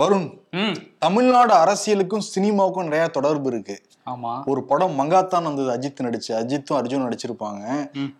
வருண் 0.00 0.24
தமிழ்நாடு 0.98 1.52
அரசியலுக்கும் 1.54 2.24
சினிமாவுக்கும் 2.32 2.86
நிறைய 2.86 3.08
தொடர்பு 3.08 3.48
இருக்கு. 3.52 3.76
ஆமா. 4.06 4.32
ஒரு 4.44 4.62
படம் 4.62 4.96
மங்காத்தான் 4.98 5.46
வந்தது 5.48 5.68
அஜித் 5.76 6.02
நடிச்சு 6.06 6.32
அஜித்தும் 6.40 6.76
அர்ஜுன் 6.78 7.04
நடிச்சிருப்பாங்க. 7.04 7.62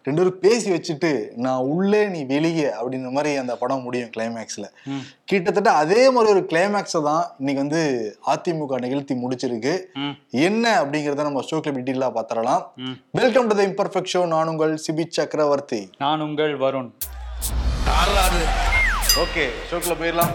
ரெண்டு 0.07 0.17
பேரும் 0.17 0.39
பேசி 0.39 0.71
வச்சுட்டு 0.71 1.11
நான் 1.35 1.67
உள்ளே 1.75 2.09
நீ 2.09 2.25
வெளியே 2.25 2.69
அப்படின்ற 2.79 3.11
மாதிரி 3.11 3.37
அந்த 3.37 3.57
படம் 3.57 3.83
முடியும் 3.83 4.11
கிளைமேக்ஸ்ல 4.17 4.67
கிட்டத்தட்ட 5.25 5.71
அதே 5.83 6.11
மாதிரி 6.11 6.33
ஒரு 6.33 6.47
கிளைமேக்ஸை 6.53 7.03
தான் 7.03 7.25
இன்னைக்கு 7.39 7.63
வந்து 7.65 7.83
அதிமுக 8.27 8.81
நிகழ்த்தி 8.87 9.15
முடிச்சிருக்கு. 9.15 9.75
என்ன 10.31 10.83
அப்படிங்கறத 10.83 11.29
நம்ம 11.29 11.45
ஷோக்கில் 11.51 11.77
டீட்டெயிலாக 11.79 12.17
பார்த்துடலாம் 12.19 12.65
ம். 12.77 12.97
Welcome 13.11 13.47
to 13.47 13.57
the 13.57 13.67
imperfect 13.67 14.13
show 14.15 14.27
நான் 14.27 14.49
உங்கள் 14.49 14.75
சிபி 14.87 15.07
சக்கரவர்த்தி. 15.09 15.83
நான் 15.99 16.21
உங்கள் 16.21 16.59
வருண். 16.59 16.91
ஓகே 19.25 19.47
ஷோக்கில் 19.71 20.01
போயிடலாம். 20.01 20.35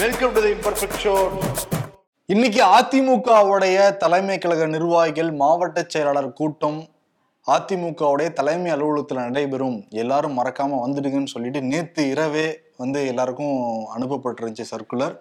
Welcome 0.00 0.32
to 0.32 0.40
the 0.40 0.48
imperfect 0.48 1.00
show 1.02 1.14
இன்னைக்கு 2.28 2.60
அதிமுகவுடைய 2.68 3.76
தலைமை 3.96 4.38
கழக 4.38 4.66
நிர்வாகிகள் 4.66 5.30
மாவட்ட 5.32 5.84
செயலாளர் 5.88 6.32
கூட்டம் 6.32 6.78
அதிமுகவுடைய 7.46 8.28
தலைமை 8.32 8.70
அலுவலகத்தில் 8.70 9.20
நடைபெறும். 9.20 9.78
எல்லாரும் 9.94 10.38
மறக்காம 10.38 10.78
வந்துடுங்கன்னு 10.82 11.24
சொல்லிட்டு 11.24 11.60
நேத்து 11.62 12.08
இரவே 12.08 12.46
வந்து 12.76 13.06
எல்லாருக்கும் 13.06 13.56
அனுப்பப்பட்டிருந்துச்சு 13.96 14.70
சர்க்குலர். 14.70 15.14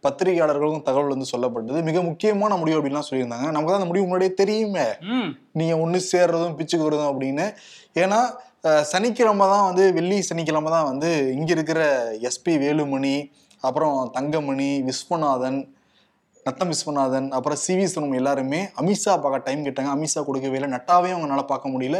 பத்திரிகையாளர்களுக்கும் 0.00 0.82
தகவல் 0.82 1.14
வந்து 1.14 1.32
சொல்லப்பட்டது. 1.32 1.82
மிக 1.82 2.02
முக்கியமான 2.02 2.56
முடிவு 2.56 2.78
அப்படின்லாம் 2.78 3.08
சொல்லியிருந்தாங்க. 3.10 3.48
நமக்கு 3.50 3.72
தான் 3.72 3.80
அந்த 3.80 3.86
முடிவு 3.86 4.06
முன்னாடியே 4.06 4.34
தெரியுமே. 4.34 4.86
ம். 5.14 5.28
நீங்க 5.52 5.76
ஒன்று 5.78 6.00
சேர்றதும் 6.12 6.58
பிச்சுக்கிறதும் 6.58 7.10
அப்படின்னு. 7.12 7.46
ஏன்னா 7.94 8.20
சனிக்கிழமை 8.82 9.46
தான் 9.48 9.64
வந்து 9.64 9.92
வெள்ளி 9.92 10.18
சனிக்கிழமை 10.22 10.70
தான் 10.70 10.84
வந்து 10.84 11.08
இங்க 11.32 11.50
இருக்கிற 11.52 11.80
எஸ்பி 12.28 12.52
வேலுமணி 12.62 13.16
அப்புறம் 13.68 13.96
தங்கமணி 14.12 14.68
விஸ்வநாதன் 14.88 15.58
நத்தம் 16.46 16.70
விஸ்வநாதன் 16.70 17.28
அப்புறம் 17.36 17.58
சிவி 17.66 17.84
சுனம் 17.92 18.16
எல்லாருமே 18.20 18.58
அமித்ஷா 18.80 19.12
பார்க்க 19.24 19.46
டைம் 19.46 19.60
கேட்டாங்க. 19.66 19.90
அமித்ஷா 19.94 20.20
கொடுக்கவே 20.24 20.56
இல்லை. 20.58 20.70
நட்டாவே 20.76 21.10
அவங்களால 21.14 21.42
பார்க்க 21.52 21.72
முடியல. 21.74 21.98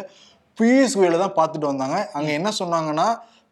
பியூஷ் 0.59 0.97
கோயில 0.99 1.21
தான் 1.23 1.37
பார்த்துட்டு 1.39 1.71
வந்தாங்க. 1.73 1.97
அங்கே 2.19 2.33
என்ன 2.39 2.51
சொன்னாங்கன்னா 2.59 3.07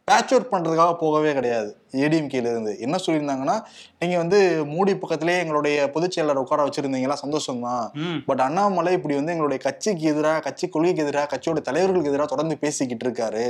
பேட்ச் 0.09 0.33
ஒர்க் 0.35 0.53
பண்றதுக்காக 0.53 0.93
போகவே 1.03 1.33
கிடையாது. 1.33 1.69
ஏடிஎம்கேல 1.93 2.49
இருந்து. 2.53 2.73
என்ன 2.81 2.97
சொல்லியிருந்தாங்கன்னா 3.07 3.57
நீங்க 4.01 4.17
வந்து 4.17 4.39
மூடி 4.65 4.93
பக்கத்திலே 4.97 5.35
எங்களுடைய 5.39 5.77
பொதுச் 5.91 6.15
செயலாளர் 6.15 6.43
உட்கார 6.43 6.65
வச்சிருந்தீங்களா? 6.67 7.17
சந்தோஷம் 7.25 7.63
தான் 7.67 7.85
பட் 8.27 8.41
அண்ணாமலை 8.41 8.93
இப்படி 8.93 9.15
வந்து 9.15 9.33
எங்களுடைய 9.33 9.61
கட்சிக்கு 9.67 10.05
எதிராக 10.13 10.41
கட்சி 10.41 10.69
கொள்கைக்கு 10.69 11.03
எதிராக 11.03 11.27
கட்சியோட 11.33 11.63
தலைவர்களுக்கு 11.69 12.13
எதிராக 12.13 12.31
தொடர்ந்து 12.35 12.59
பேசிக்கிட்டு 12.59 13.07
இருக்காரு. 13.09 13.47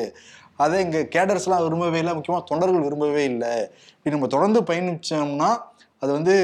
அதை 0.56 0.78
எங்க 0.84 0.98
கேடர்ஸ்லாம் 1.14 1.62
விரும்பவே 1.62 1.98
இல்லை. 2.02 2.14
முக்கியமாக 2.14 2.46
தொண்டர்கள் 2.48 2.86
விரும்பவே 2.86 3.24
இல்லை. 3.24 3.54
இப்படி 3.96 4.14
நம்ம 4.16 4.32
தொடர்ந்து 4.36 4.62
பயணிச்சோம்னா 4.70 5.50
அது 6.02 6.12
வந்து 6.12 6.34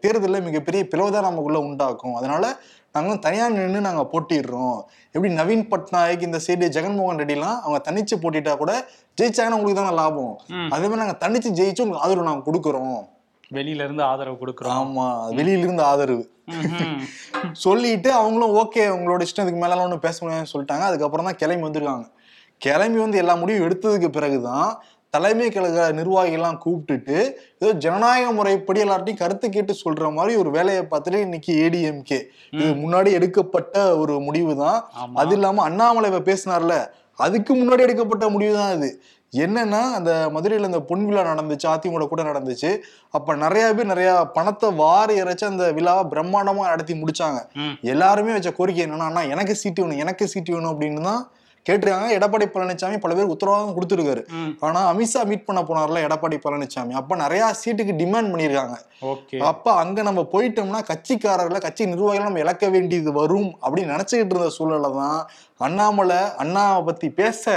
தேர்தலில் 0.00 0.46
மிகப்பெரிய 0.46 0.84
பிளவுதான் 0.92 1.28
நமக்குள்ள 1.28 1.58
உண்டாக்கும். 1.58 2.14
அதனால 2.14 2.44
நாங்களும் 2.94 3.18
தனியாக 3.18 3.52
நின்று 3.52 3.80
நாங்கள் 3.80 4.08
போட்டிடுறோம். 4.12 4.76
எப்படி 5.12 5.30
நவீன் 5.34 5.64
பட்நாயக் 5.72 6.22
இந்த 6.22 6.38
சைடு 6.46 6.66
ஜெகன்மோகன் 6.76 7.20
ரெட்டிலாம் 7.20 7.56
அவங்க 7.64 7.78
தனிச்சு 7.90 8.14
போட்டிட்டா 8.22 8.56
கூட 8.56 8.72
ஜெயிச்சாங்கன்னா 9.20 9.58
உங்களுக்கு 9.58 9.80
தானே 9.80 9.94
லாபம். 9.94 10.34
அதே 10.70 10.86
மாதிரி 10.88 11.00
நாங்கள் 11.02 11.20
தனிச்சு 11.24 11.50
ஜெயிச்சு 11.60 11.82
உங்களுக்கு 11.84 12.04
ஆதரவு 12.04 12.28
நாங்கள் 12.28 12.46
கொடுக்குறோம். 12.48 13.02
வெளியில 13.50 13.84
இருந்து 13.86 14.02
ஆதரவு 14.02 14.36
கொடுக்குறோம். 14.42 14.76
ஆமா 14.78 15.06
வெளியிலிருந்து 15.34 15.82
ஆதரவு. 15.82 16.24
ம்ஹும். 16.50 16.98
சொல்லிட்டு 17.66 18.12
அவங்களும் 18.12 18.54
ஓகே 18.54 18.82
உங்களோட 18.96 19.26
இஷ்டம் 19.26 19.44
இதுக்கு 19.44 19.60
மேலாம் 19.60 19.84
ஒன்றும் 19.84 20.04
பேச 20.06 20.16
முடியாதுன்னு 20.20 20.52
சொல்லிட்டாங்க. 20.54 20.84
அதுக்கப்புறம் 20.90 21.26
தான் 21.26 21.40
கிளம்பி 21.42 21.66
வந்திருக்காங்க. 21.68 22.06
கிளம்பி 22.58 22.98
வந்து 22.98 23.18
எல்லா 23.18 23.34
முடிவும் 23.34 23.64
எடுத்ததுக்கு 23.68 24.08
பிறகுதான் 24.08 24.68
தலைமை 25.14 25.48
கழக 25.56 25.86
நிர்வாகிகள்லாம் 25.98 26.60
கூப்பிட்டுட்டு 26.64 27.16
ஏதோ 27.62 27.72
ஜனநாயக 27.84 28.30
முறைப்படி 28.38 28.80
எல்லார்ட்டையும் 28.84 29.20
கருத்து 29.22 29.46
கேட்டு 29.56 29.74
சொல்ற 29.84 30.12
மாதிரி 30.18 30.32
ஒரு 30.42 30.50
வேலையை 30.56 30.82
பார்த்துட்டு 30.92 31.24
இன்னைக்கு 31.26 31.52
ஏடிஎம்கே 31.64 32.20
இது 32.58 32.70
முன்னாடி 32.84 33.10
எடுக்கப்பட்ட 33.18 33.74
ஒரு 34.02 34.14
முடிவு 34.28 34.54
தான். 34.64 34.78
அது 35.22 35.34
இல்லாம 35.38 35.64
அண்ணாமலை 35.68 36.08
இப்ப 36.12 36.22
பேசினார்ல 36.30 36.76
அதுக்கு 37.24 37.52
முன்னாடி 37.58 37.84
எடுக்கப்பட்ட 37.86 38.24
முடிவு 38.36 38.54
தான் 38.60 38.72
அது 38.76 38.88
என்னன்னா 39.32 39.80
அந்த 39.98 40.10
மதுரையில 40.34 40.68
இந்த 40.70 40.80
பொன் 40.88 41.04
விழா 41.06 41.22
நடந்துச்சு 41.30 41.66
அதிமுக 41.70 42.06
கூட 42.10 42.22
நடந்துச்சு. 42.28 42.70
அப்ப 43.16 43.34
நிறைய 43.44 43.64
பேர் 43.76 43.90
நிறைய 43.92 44.10
பணத்தை 44.36 44.68
வாரி 44.82 45.14
இறைச்சு 45.22 45.44
அந்த 45.50 45.64
விழாவை 45.78 46.04
பிரம்மாண்டமா 46.12 46.64
நடத்தி 46.72 46.94
முடிச்சாங்க. 47.00 47.40
எல்லாருமே 47.92 48.34
வச்ச 48.36 48.52
கோரிக்கை 48.58 48.84
என்னன்னா 48.86 49.22
எனக்கு 49.34 49.54
சீட்டு 49.62 49.82
வேணும் 49.82 50.02
எனக்கு 50.04 50.26
சீட்டு 50.34 50.54
வேணும் 50.54 50.72
அப்படின்னு 50.72 51.02
தான் 51.10 51.22
கேட்டிருக்காங்க 51.66 52.08
எடப்பாடி 52.16 52.46
பழனிசாமி 52.54 52.96
பல 53.02 53.12
பேருக்கு 53.14 53.36
உத்தரவாதம் 53.36 53.76
கொடுத்துருக்காரு. 53.76 54.22
ஆனா 54.66 54.80
அமித்ஷா 54.92 55.20
மீட் 55.30 55.46
பண்ண 55.46 55.60
போனார்ல 55.68 56.02
எடப்பாடி 56.06 56.38
பழனிசாமி. 56.46 56.92
அப்ப 57.00 57.16
நிறைய 57.22 57.44
சீட்டுக்கு 57.60 57.94
டிமாண்ட் 58.00 58.30
பண்ணியிருக்காங்க. 58.32 58.76
ஓகே. 59.12 59.38
அப்ப 59.50 59.66
அங்க 59.82 60.02
நம்ம 60.08 60.20
போயிட்டோம்னா 60.32 60.80
கட்சிக்காரர்களை 60.90 61.60
கட்சி 61.66 61.86
நிர்வாகிகளை 61.92 62.26
நம்ம 62.26 62.42
இழக்க 62.44 62.68
வேண்டியது 62.74 63.12
வரும் 63.20 63.50
அப்படின்னு 63.62 63.94
நினைச்சுக்கிட்டு 63.94 64.34
இருந்த 64.36 64.50
சூழல்ல 64.58 64.90
தான் 65.00 65.20
அண்ணாமலை 65.66 66.20
அண்ணாவை 66.42 66.80
பத்தி 66.88 67.08
பேச 67.20 67.52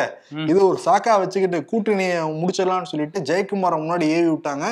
இது 0.51 0.59
ஒரு 0.69 0.79
சாக்கா 0.85 1.13
வச்சுக்கிட்டு 1.23 1.59
கூட்டணியை 1.71 2.17
முடிச்சிடலாம்னு 2.41 2.91
சொல்லிட்டு 2.93 3.25
ஜெயக்குமாரை 3.29 3.77
முன்னாடி 3.83 4.07
ஏவி 4.17 4.29
விட்டாங்க. 4.29 4.67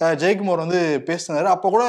ஜெயக்குமார் 0.00 0.56
வந்து 0.56 1.02
பேசினாரு. 1.06 1.44
அப்ப 1.44 1.70
கூட 1.70 1.84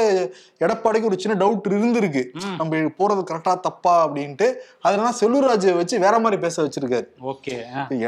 எடப்பாடிக்கு 0.59 1.03
ஒரு 1.03 1.19
சின்ன 1.19 1.45
டவுட் 1.45 1.67
இருந்திருக்கு. 1.69 2.23
நம்ம 2.57 2.75
போறது 2.75 3.23
கரெக்டா 3.31 3.59
தப்பா 3.59 4.07
அப்படின்ட்டு. 4.07 4.53
அதனால 4.81 5.09
செல்லூர்ராஜை 5.21 5.75
வச்சு 5.75 5.99
வேற 5.99 6.19
மாதிரி 6.19 6.41
பேச 6.41 6.63
வச்சிருக்காரு. 6.63 7.07
ஓகே 7.21 7.55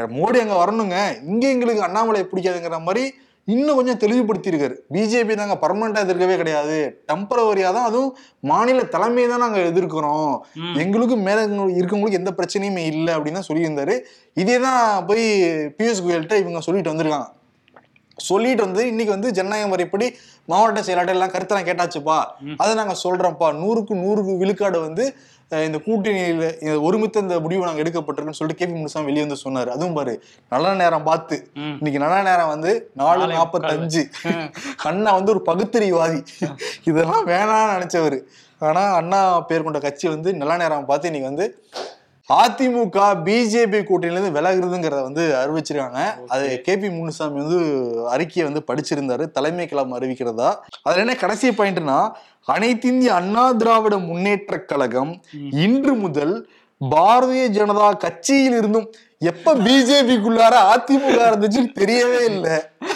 மோடி 0.06 0.40
அங்க 0.40 0.64
வரணுங்க. 0.64 1.18
இங்க 1.24 1.48
எங்களுக்கு 1.48 1.82
அண்ணாமலை 1.82 2.28
பிடிக்காதுங்கிற 2.32 2.80
மாதிரி 2.80 3.14
இன்னும் 3.44 3.74
கொஞ்சம் 3.74 3.98
தெளிவுபடுத்தியிருக்காரு. 3.98 4.74
பிஜேபி 4.92 5.36
நாங்க 5.36 5.58
பர்மனண்டா 5.60 6.02
எதிர்க்கவே 6.06 6.36
கிடையாது. 6.36 7.04
டெம்பரவரியா 7.12 7.72
தான் 7.72 7.84
அதுவும் 7.84 8.16
மாநில 8.40 8.82
தலைமையை 8.84 9.30
தான் 9.30 9.40
நாங்க 9.40 9.58
எதிர்க்கிறோம். 9.58 10.40
ம். 10.54 10.74
எங்களுக்கு 10.74 11.16
மேல 11.16 11.46
இருக்கவங்களுக்கு 11.46 12.20
எந்த 12.20 12.30
பிரச்சனையுமே 12.30 12.84
இல்லை 12.84 13.14
அப்படின்னு 13.14 13.32
தான் 13.32 13.48
சொல்லியிருந்தாரு. 13.48 14.00
இதே 14.34 14.58
தான் 14.58 15.06
போய் 15.06 15.24
பியூஷ் 15.78 16.04
கோயல்கிட்ட 16.04 16.38
இவங்க 16.38 16.60
சொல்லிட்டு 16.60 16.92
வந்திருக்காங்க. 16.92 17.28
சொல்லிட்டு 18.18 18.62
வந்து 18.62 18.82
இன்னைக்கு 18.86 19.12
வந்து 19.14 19.30
ஜனநாயக 19.30 19.68
முறைப்படி 19.68 20.06
மாவட்ட 20.48 20.82
செயலாளர் 20.82 21.14
எல்லாம் 21.14 21.30
கருத்தெல்லாம் 21.30 21.68
கேட்டாச்சுப்பா. 21.68 22.16
அதை 22.56 22.72
நாங்க 22.74 22.96
சொல்றோம்ப்பா. 23.04 23.48
நூறுக்கு 23.62 23.94
நூறுக்கு 24.04 24.34
விழுக்காடு 24.36 24.80
வந்து 24.80 25.04
இந்த 25.50 25.78
கூட்டணியில 25.86 26.44
ஒருமித்த 26.86 27.16
இந்த 27.16 27.40
முடிவு 27.40 27.66
நாங்க 27.66 27.82
எடுக்கப்பட்டிருக்குன்னு 27.82 28.38
சொல்லிட்டு 28.38 28.60
கேபி 28.60 28.74
முனுசாமி 28.76 29.04
வெளியே 29.04 29.24
வந்து 29.26 29.38
சொன்னாரு. 29.44 29.66
அதுவும் 29.66 29.94
பாரு 29.94 30.14
நல்ல 30.48 30.74
நேரம் 30.74 31.02
பார்த்து. 31.02 31.36
இன்னைக்கு 31.78 31.98
நல்ல 31.98 32.22
நேரம் 32.22 32.48
வந்து 32.48 32.70
நாலு 32.94 33.20
நாலே 33.22 33.34
நாற்பத்தஞ்சு 33.34 34.02
அண்ணா 34.90 35.12
வந்து 35.12 35.32
ஒரு 35.34 35.42
பகுத்தறிவாதி. 35.50 36.20
இதெல்லாம் 36.90 37.26
வேணாம்னு 37.26 37.74
நினைச்சவரு. 37.76 38.20
ஆனா 38.60 38.82
அண்ணா 38.94 39.40
பேர் 39.40 39.62
கொண்ட 39.62 39.78
கட்சி 39.78 40.08
வந்து 40.08 40.32
நல்ல 40.34 40.56
நேரம் 40.56 40.88
பார்த்து 40.90 41.10
இன்னைக்கு 41.10 41.30
வந்து 41.32 41.46
அதிமுக 42.28 42.98
பிஜேபி 43.24 43.78
கூட்டணியிலிருந்து 43.82 44.36
விலகுறதுங்கிறத 44.36 45.02
வந்து 45.02 45.34
அறிவிச்சிருக்காங்க. 45.42 46.26
அது 46.26 46.62
கேபி 46.68 46.96
முனுசாமி 46.96 47.40
வந்து 47.42 47.60
அறிக்கையை 48.08 48.52
வந்து 48.52 48.64
படிச்சிருந்தாரு. 48.68 49.30
தலைமை 49.30 49.66
கிளம்ப 49.66 49.98
அறிவிக்கிறதா? 49.98 50.54
அதுல 50.82 51.02
என்ன 51.02 51.14
கடைசி 51.14 51.48
பாயிண்ட்னா 51.48 52.10
அனைத்திந்திய 52.52 53.06
அண்ணா 53.06 53.52
திராவிட 53.52 53.98
முன்னேற்ற 53.98 54.58
கழகம் 54.58 55.22
இன்று 55.50 55.94
முதல் 55.94 56.48
பாரதிய 56.90 57.42
ஜனதா 57.48 57.96
கட்சியில் 57.96 58.56
இருந்தும் 58.56 58.90
எப்ப 59.18 59.54
பிஜேபிக்குள்ளார 59.54 60.54
அதிமுக 60.74 61.18
இருந்துச்சுன்னு 61.30 61.72
தெரியவே 61.80 62.24
இல்லை. 62.24 62.52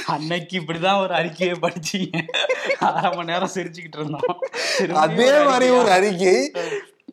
அன்னைக்கு 0.06 0.60
இப்படிதான் 0.60 1.00
ஒரு 1.00 1.14
அறிக்கையை 1.14 1.56
படிச்சீங்க. 1.60 2.22
அரை 2.78 3.10
மணி 3.16 3.32
நேரம் 3.32 3.50
சிரிச்சுக்கிட்டு 3.54 3.98
இருந்தோம். 3.98 4.38
அதே 4.94 5.44
மாதிரி 5.44 5.72
ஒரு? 5.72 5.90
அறிக்கை. 5.90 6.52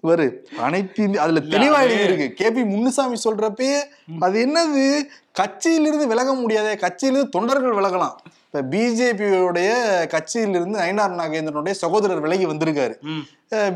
வரு 0.04 0.48
அனைத்து 0.60 1.20
அதுல 1.20 1.40
தெளிவா 1.40 1.74
அது- 1.74 1.84
எழுதி 1.84 2.14
இருக்கு 2.14 2.46
கேபி 2.46 2.66
முன்னுசாமி 2.66 3.18
சொல்றப்பயே 3.24 3.80
அது 4.20 4.46
என்னது? 4.46 5.02
கட்சியிலிருந்து 5.40 6.08
விலக 6.08 6.34
முடியாதே 6.34 6.74
கட்சியிலிருந்து 6.74 7.30
தொண்டர்கள் 7.30 7.72
விலகலாம். 7.72 8.16
இப்ப 8.46 8.78
பிஜேபியோடைய 8.78 9.72
கட்சியிலிருந்து 10.08 10.78
நயனார் 10.78 11.16
நாகேந்திரனுடைய 11.20 11.72
சகோதரர் 11.72 12.20
விலகி 12.20 12.46
வந்திருக்காரு. 12.46 12.96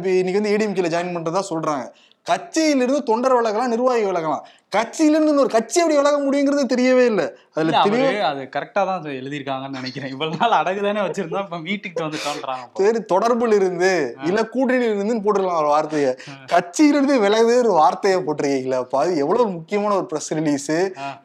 இன்னைக்கு 0.04 0.42
வந்து 0.42 0.58
ஏடிஎம்கேல 0.58 0.86
ஜாயின் 0.86 1.16
பண்றதா 1.18 1.42
சொல்றாங்க. 1.50 1.90
கட்சியிலிருந்து 2.30 3.04
தொண்டர் 3.04 3.42
விலகலாம் 3.42 3.68
நிர்வாகி 3.68 4.04
விலகலாம். 4.04 4.42
கட்சியிலிருந்து 4.76 5.32
இன்னொரு 5.34 5.52
கட்சி 5.54 5.78
எப்படி 5.82 5.98
விலக 5.98 6.18
முடியுங்கிறது 6.24 6.64
தெரியவே 6.72 7.04
இல்லை. 7.12 7.26
அதுல 7.58 7.78
அவரு 7.82 8.08
அது 8.30 8.42
கரெக்டா 8.56 8.82
தான் 8.88 9.06
எழுதியிருக்காங்கன்னு 9.20 9.78
நினைக்கிறேன். 9.80 10.12
இவ்வளவு 10.14 10.38
நாள் 10.40 10.56
அடகு 10.58 10.82
தானே 10.86 11.02
வச்சிருந்தா 11.06 11.42
இப்ப 11.46 11.60
மீட்டிங் 11.68 11.96
வந்துட்டோன்றாங்க. 12.02 12.66
சரி 12.80 13.00
தொடர்புல 13.12 13.56
இருந்து 13.60 13.92
இல்ல 14.30 14.42
கூட்டணியில 14.56 14.90
இருந்துன்னு 14.90 15.24
போட்டுருக்கலாம் 15.26 15.62
ஒரு 15.62 15.70
வார்த்தையை. 15.74 16.12
கட்சியிலிருந்து 16.54 17.16
விலகுது 17.24 17.56
ஒரு 17.64 17.72
வார்த்தையை 17.80 18.18
போட்டிருக்கீங்களா 18.26 18.82
அது 19.04 19.14
எவ்வளவு 19.24 19.48
முக்கியமான 19.56 19.96
ஒரு 20.00 20.08
ப்ரெஸ் 20.12 20.30
ரிலீஸ். 20.40 20.68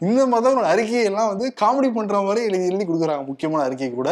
இந்த 0.06 0.26
மாதிரி 0.34 0.60
ஒரு 0.62 0.70
அறிக்கையெல்லாம் 0.74 1.30
வந்து 1.32 1.48
காமெடி 1.62 1.90
பண்ற 1.98 2.22
மாதிரி 2.28 2.46
எழுதி 2.50 2.70
எழுதி 2.70 2.86
கொடுக்குறாங்க 2.92 3.26
முக்கியமான 3.32 3.66
அறிக்கை 3.66 3.90
கூட. 3.98 4.08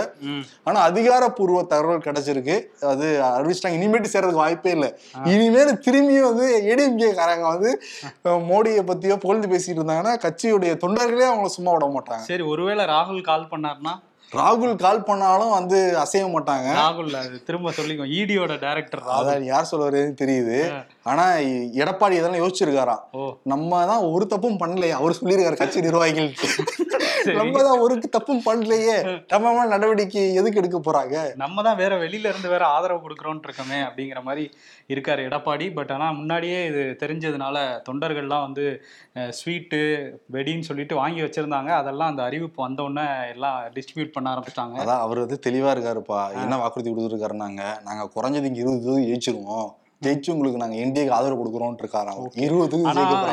ஆனா 0.68 0.80
அதிகாரப்பூர்வ 0.90 1.62
தகவல் 1.74 2.04
கிடைச்சிருக்கு. 2.08 2.58
அது 2.92 3.06
அறிவிச்சிட்டாங்க. 3.30 3.80
இனிமேட்டு 3.80 4.12
சேர்றதுக்கு 4.16 4.44
வாய்ப்பே 4.44 4.74
இல்லை. 4.78 4.90
இனிமேல் 5.34 5.72
திரும்பியும் 5.86 6.28
வந்து 6.30 6.48
ஏடிஎம்கே 6.72 7.12
காரங்க 7.22 7.48
வந்து 7.54 7.72
மோடியை 8.52 8.84
பத்தியோ 8.92 9.18
புகழ்ந்து 9.24 9.50
பேசிட்டு 9.54 9.80
இருந்தாங்கன்னா 9.80 10.14
கட்சியுடைய 10.26 10.74
தொண்டர்களே 10.84 11.26
அவங்கள 11.30 11.50
சும்மா 11.56 11.72
விட 11.76 11.88
மாட்டாங்க. 11.96 12.26
சரி 12.30 12.46
ஒருவேளை 12.52 12.84
ராகுல் 12.94 13.28
கால் 13.32 13.50
பண்ணாருன்னா? 13.54 13.94
ராகுல் 14.32 14.74
கால் 14.82 15.06
பண்ணாலும் 15.06 15.52
வந்து 15.56 15.78
அசைய 16.02 16.24
மாட்டாங்க. 16.34 16.68
ராகுல் 16.80 17.14
திரும்ப 17.46 17.72
சொல்லிக்கோ 17.78 18.04
ஈடியோட 18.18 18.52
டைரக்டர் 18.64 19.02
ராகுல். 19.06 19.20
அதான் 19.20 19.48
யார் 19.52 19.68
சொல்ல 19.70 19.86
வருதுன்னு 19.86 20.20
தெரியுது. 20.22 20.58
ஆனா 21.06 21.24
எடப்பாடி 21.80 22.14
இதெல்லாம் 22.16 22.42
யோசிச்சிருக்காராம் 22.42 23.02
ஓ. 23.14 23.22
நம்ம 23.52 23.84
தான் 23.90 24.02
ஒரு 24.08 24.24
தப்பும் 24.32 24.58
பண்ணலையே. 24.62 24.94
அவர் 24.98 25.18
சொல்லியிருக்காரு 25.18 25.56
கட்சி 25.60 25.80
நிர்வாகிகளுக்கு 25.80 26.48
சரி. 27.20 27.36
நம்ம 27.38 27.62
தான் 27.62 27.80
ஒரு 27.84 27.94
தப்பும் 28.08 28.42
பண்ணலையே. 28.44 28.96
நம்ம 29.32 29.64
நடவடிக்கை 29.72 30.24
எதுக்கு 30.40 30.60
எடுக்க 30.62 30.78
போறாங்க? 30.80 31.16
நம்ம 31.36 31.62
தான் 31.62 31.78
வேற 31.80 31.92
வெளியில 32.02 32.30
இருந்து 32.32 32.52
வேற 32.52 32.64
ஆதரவு 32.74 33.04
கொடுக்குறோம்னு 33.04 33.46
இருக்கோமே 33.48 33.78
அப்படிங்கிற 33.86 34.20
மாதிரி 34.22 34.44
இருக்காரு 34.90 35.26
எடப்பாடி. 35.28 35.66
பட் 35.74 35.92
ஆனா 35.96 36.06
முன்னாடியே 36.12 36.60
இது 36.70 36.84
தெரிஞ்சதுனால 37.02 37.56
தொண்டர்கள்லாம் 37.88 38.46
வந்து 38.46 38.66
ஸ்வீட்டு 39.38 39.80
வெடின்னு 40.36 40.68
சொல்லிட்டு 40.70 40.96
வாங்கி 41.00 41.22
வச்சிருந்தாங்க. 41.24 41.72
அதெல்லாம் 41.80 42.12
அந்த 42.12 42.24
அறிவிப்பு 42.28 42.60
வந்த 42.62 42.82
உடனே 42.82 43.04
எல்லாம் 43.34 43.58
டிஸ்ட்ரிபியூட் 43.76 44.16
பண்ண 44.16 44.32
ஆரம்பிச்சிட்டாங்க. 44.34 44.78
அதான் 44.84 45.04
அவர் 45.06 45.24
வந்து 45.24 45.38
தெளிவா 45.46 45.72
இருக்காருப்பா. 45.74 46.22
என்ன 46.42 46.58
வாக்குறுதி 46.62 46.90
கொடுத்துருக்காருனாங்க 46.90 47.62
நாங்க 47.88 48.10
குறைஞ்சது 48.16 48.50
இங்க 48.50 48.62
இருபது 48.64 48.80
ஜெயிச்சிருவோம். 49.08 49.68
ஜெயிச்சு 50.04 50.28
உங்களுக்கு 50.32 50.60
நாங்க 50.60 50.76
இந்தியாவுக்கு 50.82 51.14
ஆதரவு 51.14 51.38
கொடுக்குறோம் 51.38 51.72
இருக்காராம் 51.82 52.20
இருபது. 52.44 52.76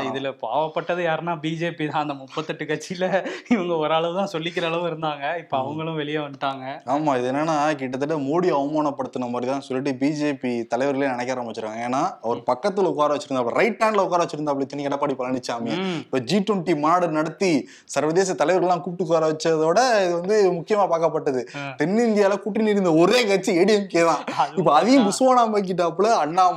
இதுல 0.07 0.29
பாவப்பட்டது 0.41 1.01
யாருன்னா 1.05 1.33
பிஜேபி 1.43 1.85
தான். 1.91 2.01
அந்த 2.05 2.15
முப்பத்தெட்டு 2.23 2.63
கட்சியில 2.71 3.05
இவங்க 3.53 3.73
ஓரளவு 3.83 4.17
தான் 4.17 4.31
சொல்லிக்கிற 4.33 4.65
அளவு 4.69 4.85
இருந்தாங்க. 4.89 5.23
இப்ப 5.41 5.53
அவங்களும் 5.61 5.99
வெளியே 6.01 6.19
வந்துட்டாங்க. 6.23 6.63
ஆமா 6.95 7.11
இது 7.19 7.29
என்னன்னா 7.31 7.55
கிட்டத்தட்ட 7.81 8.17
மோடி 8.25 8.49
அவமானப்படுத்தின 8.57 9.29
மாதிரி 9.35 9.51
தான் 9.51 9.63
சொல்லிட்டு 9.67 9.93
பிஜேபி 10.01 10.51
தலைவர்களே 10.73 11.11
நினைக்க 11.13 11.35
ஆரம்பிச்சிருக்காங்க. 11.35 11.85
ஏன்னா 11.89 12.01
அவர் 12.25 12.41
பக்கத்துல 12.51 12.91
உட்கார 12.93 13.15
வச்சிருந்தா 13.17 13.55
ரைட் 13.59 13.79
ஹேண்ட்ல 13.85 14.05
உட்கார 14.07 14.25
வச்சிருந்தா 14.25 14.55
அப்படி 14.55 14.67
திணி 14.73 14.89
எடப்பாடி 14.89 15.15
பழனிசாமி 15.21 15.73
இப்ப 16.03 16.21
ஜி 16.31 16.39
டுவெண்ட்டி 16.49 16.75
மாநாடு 16.83 17.09
நடத்தி 17.19 17.51
சர்வதேச 17.95 18.37
தலைவர்கள்லாம் 18.43 18.83
கூப்பிட்டு 18.83 19.07
உட்கார 19.07 19.31
வச்சதோட 19.33 19.79
இது 20.03 20.13
வந்து 20.19 20.37
முக்கியமா 20.59 20.89
பார்க்கப்பட்டது. 20.91 21.43
தென்னிந்தியால 21.81 22.41
கூட்டணி 22.43 22.75
இருந்த 22.75 22.93
ஒரே 23.05 23.21
கட்சி 23.31 23.57
ஏடிஎம்கே 23.63 24.05
தான். 24.11 24.21
இப்ப 24.59 24.69
அதையும் 24.81 25.07
புஸ்வானாமாக்கிட்டாப்புல 25.09 26.13
அண்ணாமலை 26.25 26.55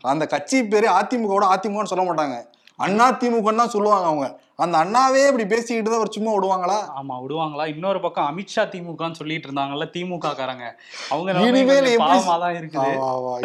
அந்த 0.00 0.26
கட்சி 0.26 0.64
பேரு 0.64 0.88
அதிமுகவோட 0.88 1.46
அதிமுகன்னு 1.54 1.92
சொல்ல 1.92 2.04
மாட்டாங்க. 2.08 2.36
அண்ணா 2.76 3.06
திமுகன்னு 3.12 3.62
தான் 3.62 3.74
சொல்லுவாங்க 3.76 4.06
அவங்க. 4.06 4.26
அந்த 4.58 4.76
அண்ணாவே 4.78 5.20
இப்படி 5.28 5.44
பேசிக்கிட்டு 5.50 5.90
தான் 5.90 5.98
அவர் 5.98 6.14
சும்மா 6.16 6.32
விடுவாங்களா? 6.34 6.76
ஆமா 6.98 7.14
விடுவாங்களா? 7.22 7.64
இன்னொரு 7.66 8.00
பக்கம் 8.00 8.26
அமித்ஷா 8.30 8.62
திமுகன்னு 8.72 9.18
சொல்லிட்டு 9.20 9.46
இருந்தாங்கல்ல 9.48 9.86
திமுக 9.94 10.32
காரங்க 10.40 10.64
அவங்க 11.10 11.30
இனிமேல் 11.46 11.86
தான் 12.42 12.56
இருக்குது. 12.58 12.90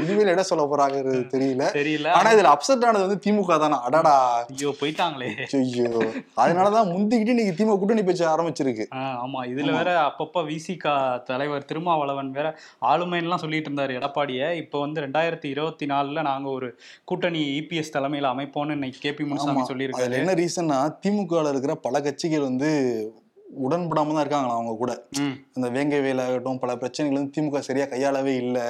இனிமேல் 0.02 0.32
என்ன 0.34 0.44
சொல்ல 0.50 0.64
போறாங்கிறது 0.72 1.22
தெரியல. 1.34 1.64
தெரியல. 1.78 2.10
ஆனா 2.18 2.32
இதுல 2.36 2.52
அப்செட் 2.56 2.86
ஆனது 2.90 3.06
வந்து 3.08 3.20
திமுக 3.26 3.58
தானே? 3.58 3.78
அடடா. 3.88 4.14
ஐயோ 4.52 4.74
போயிட்டாங்களே. 4.82 5.30
ஐயோ. 5.62 5.88
அதனாலதான் 6.38 6.92
முந்திக்கிட்டு 6.94 7.36
இன்னைக்கு 7.36 7.56
திமுக 7.60 7.78
கூட்டணி 7.78 8.04
பேச்ச 8.10 8.26
ஆரம்பிச்சிருக்கு. 8.34 8.88
ஆமா. 9.24 9.42
இதுல 9.54 9.78
வேற 9.80 9.90
அப்பப்ப 10.10 10.46
விசிகா 10.50 10.96
தலைவர் 11.32 11.68
திருமாவளவன் 11.72 12.32
வேற 12.32 12.48
ஆளுமைன்னுலாம் 12.92 13.44
சொல்லிட்டு 13.46 13.70
இருந்தாரு 13.72 13.98
எடப்பாடிய. 14.00 14.42
இப்ப 14.64 14.80
வந்து 14.80 15.06
ரெண்டாயிரத்தி 15.08 15.50
இருபத்தி 15.56 15.86
நாலுல 15.86 16.22
நாங்க 16.24 16.50
ஒரு 16.50 16.70
கூட்டணி 17.06 17.44
இபிஎஸ் 17.60 17.96
தலைமையில 17.96 18.34
அமைப்போம்னு 18.36 18.78
இன்னைக்கு 18.80 19.02
கேபி 19.02 19.24
முனுசாமி 19.32 19.58
ஆமா. 19.58 19.68
சொல்லியிருக்காரு. 19.72 20.22
என்ன 20.22 20.38
ரீசன்னா 20.40 20.80
திமுகல 21.04 21.52
இருக்கிற 21.54 21.76
பல 21.88 22.02
கட்சிகள் 22.08 22.48
வந்து 22.50 22.70
உடன்படாம 23.66 24.14
தான் 24.14 24.24
இருக்காங்களா 24.24 24.56
அவங்க 24.58 24.74
கூட? 24.82 24.94
இந்த 25.58 25.68
வேங்கை 25.76 26.00
வேலாகட்டும் 26.06 26.60
பல 26.64 26.72
பிரச்சனைகள் 26.82 27.20
வந்து 27.20 27.36
திமுக 27.36 27.60
சரியா 27.68 27.86
கையாளவே 27.94 28.34
இல்லை. 28.44 28.66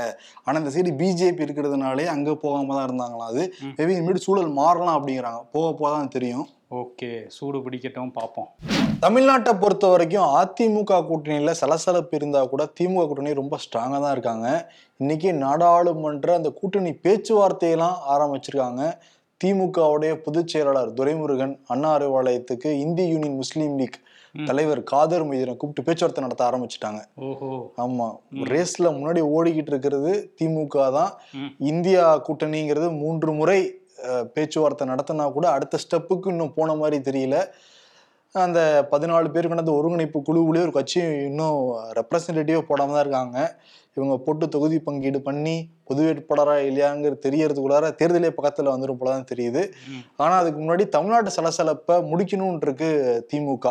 ஆனா 0.45 0.56
இந்த 0.62 0.71
சைடு 0.75 0.91
பிஜேபி 1.00 1.44
இருக்கிறதுனாலே 1.45 2.06
அங்க 2.15 2.35
போகாம 2.44 2.75
தான் 2.77 2.88
இருந்தாங்களாம் 2.89 3.31
அது. 3.33 3.44
மேபி 3.79 3.95
இனிமேல் 3.97 4.25
சூழல் 4.27 4.51
மாறலாம் 4.62 4.97
அப்படிங்கிறாங்க. 5.00 5.41
போக 5.56 5.74
போக 5.79 5.89
தான் 5.95 6.13
தெரியும். 6.18 6.45
ஓகே 6.81 7.09
சூடு 7.35 7.57
பிடிக்கட்டும் 7.65 8.15
பார்ப்போம் 8.19 8.47
தமிழ்நாட்டை 9.03 9.51
பொறுத்த 9.62 9.85
வரைக்கும் 9.91 10.31
அதிமுக 10.39 11.01
கூட்டணியில 11.09 11.51
சலசலப்பு 11.59 12.15
இருந்தா 12.19 12.39
கூட 12.53 12.63
திமுக 12.77 13.03
கூட்டணி 13.09 13.33
ரொம்ப 13.41 13.56
ஸ்ட்ராங்கா 13.65 14.00
தான் 14.06 14.15
இருக்காங்க. 14.15 14.47
இன்னைக்கு 15.00 15.29
நாடாளுமன்ற 15.44 16.33
அந்த 16.39 16.50
கூட்டணி 16.59 16.91
பேச்சுவார்த்தையெல்லாம் 17.06 17.97
ஆரம்பிச்சிருக்காங்க. 18.15 18.83
திமுகவுடைய 19.44 20.13
பொதுச் 20.25 20.51
செயலாளர் 20.51 20.92
துரைமுருகன் 20.94 21.51
அண்ணா 21.68 21.89
அறிவாலயத்துக்கு 21.98 22.69
இந்திய 22.86 23.06
யூனியன் 23.13 23.36
முஸ்லீம் 23.36 23.75
லீக். 23.80 23.98
தலைவர் 24.50 24.81
காதர் 24.92 25.25
மைதீனை 25.28 25.54
கூப்பிட்டு 25.57 25.86
பேச்சுவார்த்தை 25.88 26.22
நடத்த 26.24 26.42
ஆரம்பிச்சிட்டாங்க. 26.48 27.01
ஆமா. 27.84 28.07
ரேஸ்ல 28.51 28.88
முன்னாடி 28.95 29.22
ஓடிக்கிட்டு 29.36 29.72
இருக்கிறது 29.74 30.12
திமுக 30.39 30.88
தான். 30.98 31.12
இந்தியா 31.72 32.04
கூட்டணிங்கிறது 32.28 32.89
மூன்று 33.04 33.31
முறை 33.31 33.60
பேச்சுவார்த்தை 34.36 34.86
நடத்தினா 34.94 35.25
கூட 35.38 35.48
அடுத்த 35.56 35.78
ஸ்டெப்புக்கு 35.86 36.34
இன்னும் 36.34 36.56
போன 36.57 36.75
மாதிரி 36.81 36.98
தெரியல. 37.10 37.38
அந்த 38.36 38.60
பதினாலு 38.92 39.28
பேர் 39.36 39.48
கொண்ட 39.50 39.63
அந்த 39.66 39.78
ஒருங்கிணைப்பு 39.80 40.19
குழுவுலேயே 40.28 40.66
ஒரு 40.68 40.74
கட்சி 40.80 41.00
இன்னும் 41.30 41.60
ரெப்ரசன்டேட்டிவ் 42.00 42.68
போடாம 42.69 42.94
தான் 42.95 43.06
இருக்காங்க. 43.06 43.38
இவங்க 43.98 44.16
போட்டு 44.25 44.45
தொகுதி 44.56 44.80
பங்கீடு 44.88 45.22
பண்ணி 45.30 45.56
பொது 45.88 46.01
வேட்பாளரா 46.06 46.56
இல்லையாங்கிறது 46.66 47.19
தெரியறதுக்குள்ளார 47.24 47.89
தேர்தலே 48.00 48.30
பக்கத்துல 48.34 48.72
வந்துடும் 48.72 49.00
போல 49.00 49.12
தான் 49.12 49.30
தெரியுது. 49.30 49.62
ம். 49.89 50.01
ஆனா 50.18 50.34
அதுக்கு 50.38 50.60
முன்னாடி 50.62 50.86
தமிழ்நாட்டு 50.89 51.31
சலசலப்பை 51.36 51.98
முடிக்கணும்னு 52.10 52.63
இருக்கு 52.63 52.89
திமுக. 53.31 53.66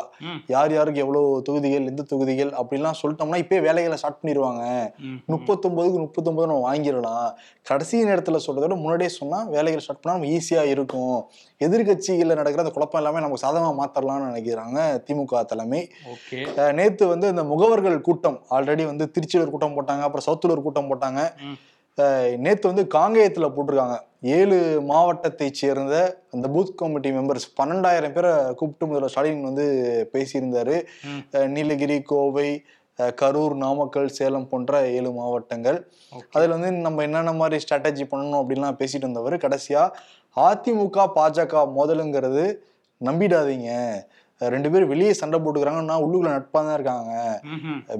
யார் 0.52 0.74
யாருக்கு 0.74 1.02
எவ்வளவு 1.02 1.14
தொகுதிகள் 1.42 1.88
எந்த 1.88 2.06
தொகுதிகள் 2.10 2.52
அப்படிலாம் 2.60 3.00
சொல்லிட்டோம்னா 3.00 3.40
இப்பயே 3.42 3.60
வேலைகளை 3.66 3.98
ஸ்டார்ட் 3.98 4.20
பண்ணிடுவாங்க 4.20 4.62
ம், 5.04 5.18
முப்பத்தொன்பதுக்கு 5.32 6.00
முப்பத்தொன்பது 6.02 6.46
நம்ம 6.46 6.64
வாங்கிடலாம். 6.66 7.28
கடைசி 7.66 8.02
நேரத்துல 8.06 8.40
சொல்றதை 8.42 8.64
விட 8.64 8.76
முன்னாடியே 8.80 9.10
சொன்னா 9.14 9.38
வேலைகள் 9.50 9.82
ஸ்டார்ட் 9.82 10.02
பண்ணா 10.02 10.16
நம்ம 10.16 10.30
ஈஸியா 10.34 10.62
இருக்கும். 10.72 11.16
எதிர்கட்சிகள்ல 11.60 12.34
நடக்கிற 12.34 12.62
அந்த 12.62 12.72
குழப்பம் 12.72 13.00
எல்லாமே 13.00 13.20
நமக்கு 13.20 13.42
சாதகமா 13.42 13.70
மாத்தரலாம்னு 13.78 14.30
நினைக்கிறாங்க 14.30 14.78
திமுக 15.06 15.42
தலைமை. 15.46 15.80
நேத்து 16.78 17.04
வந்து 17.06 17.26
இந்த 17.32 17.44
முகவர்கள் 17.50 17.74
கூட்டம் 18.02 18.14
ஆல்ரெடி 18.50 18.84
வந்து 18.86 19.04
திருச்சியில் 19.14 19.44
ஒரு 19.44 19.52
கூட்டம் 19.52 19.76
போட்டாங்க 19.76 20.04
அப்புறம் 20.06 20.26
சவுத்துல 20.26 20.54
ஒரு 20.54 20.62
கூட்டம் 20.62 20.90
போட்டாங்க. 20.90 21.20
நேத்து 22.44 22.64
வந்து 22.70 22.84
காங்கேயத்துல 22.94 23.46
போட்டிருக்காங்க. 23.56 23.96
ஏழு 24.36 24.56
மாவட்டத்தை 24.90 25.48
சேர்ந்த 25.60 25.96
அந்த 26.34 26.46
பூத் 26.54 26.78
கமிட்டி 26.80 27.10
மெம்பர்ஸ் 27.16 27.46
பன்னெண்டாயிரம் 27.58 28.14
பேரை 28.16 28.32
கூப்பிட்டு 28.58 28.86
முதல்வர் 28.88 29.12
ஸ்டாலின் 29.12 29.46
வந்து 29.48 29.66
பேசியிருந்தாரு. 30.14 30.76
நீலகிரி 31.54 31.96
கோவை 32.12 32.48
கரூர் 33.20 33.54
நாமக்கல் 33.62 34.14
சேலம் 34.18 34.48
போன்ற 34.50 34.82
ஏழு 34.98 35.10
மாவட்டங்கள். 35.18 35.78
அதுல 36.34 36.54
வந்து 36.56 36.70
நம்ம 36.86 37.02
என்னென்ன 37.06 37.34
மாதிரி 37.40 37.64
ஸ்ட்ராட்டஜி 37.64 38.04
பண்ணணும் 38.12 38.40
அப்படின்லாம் 38.42 38.78
பேசிட்டு 38.80 39.04
இருந்தவர். 39.06 39.36
கடைசியா 39.44 39.82
அதிமுக 40.36 41.08
பாஜக 41.18 41.64
மோதலுங்கிறது 41.78 42.44
நம்பிடாதீங்க. 43.00 43.70
ரெண்டு 44.40 44.68
பேரும் 44.72 44.90
வெளியே 44.92 45.12
சண்டை 45.20 45.38
போட்டுக்கிறாங்கன்னா 45.44 45.94
உள்ளுக்குள்ள 46.04 46.32
நட்பா 46.34 46.60
தான் 46.66 46.76
இருக்காங்க. 46.78 47.12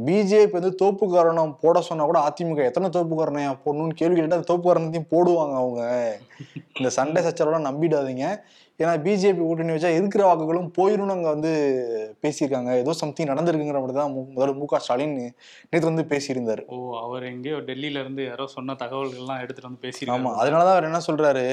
பிஜேபி 0.08 0.54
வந்து 0.58 0.72
தோப்பு 0.82 1.04
காரணம் 1.14 1.54
போட 1.62 1.80
சொன்னா 1.88 2.06
கூட 2.10 2.20
அதிமுக 2.28 2.62
எத்தனை 2.70 2.88
தோப்பு 2.96 3.14
காரணம் 3.20 3.62
போடணும்னு 3.64 3.98
கேள்வி 4.00 4.16
கேட்டா 4.16 4.38
அந்த 4.38 4.49
தோப்பு 4.50 4.66
காரணத்தையும் 4.68 5.11
போடுவாங்க 5.14 5.56
அவங்க. 5.62 5.82
இந்த 6.78 6.90
சண்டை 6.99 7.20
சச்சரவுலாம் 7.26 7.68
நம்பிடாதீங்க. 7.70 8.26
ஏன்னா 8.80 8.94
பிஜேபி 9.04 9.40
கூட்டணி 9.42 9.75
வச்சா 9.75 9.90
இருக்கிற 9.99 10.22
வாக்குகளும் 10.28 10.68
போயிரும் 10.78 11.12
அங்க 11.14 11.28
வந்து 11.34 11.52
பேசியிருக்காங்க. 12.25 12.70
ஏதோ 12.82 12.92
சம்திங் 13.00 13.30
நடந்திருக்குங்கிற 13.30 13.80
மாதிரி 13.82 13.96
தான் 13.99 14.12
முதல்ல 14.16 14.56
மு 14.58 14.66
க 14.72 14.80
ஸ்டாலின் 14.84 15.14
நேற்று 15.70 15.90
வந்து 15.90 16.04
பேசியிருந்தாரு. 16.11 16.62
ஓ 16.75 16.76
அவர் 17.04 17.25
எங்கேயோ 17.30 17.61
டெல்லியில 17.70 18.02
இருந்து 18.04 18.22
யாரோ 18.28 18.46
சொன்ன 18.56 18.76
தகவல்கள்லாம் 18.82 19.40
எடுத்துட்டு 19.44 19.68
வந்து 19.68 19.78
ஆமா 19.78 19.87
பேசியிருக்காங்க 19.87 20.34
அதனாலதான் 20.42 20.76
அவர் 20.76 20.88
என்ன 20.90 21.00
சொல்றாரு? 21.08 21.46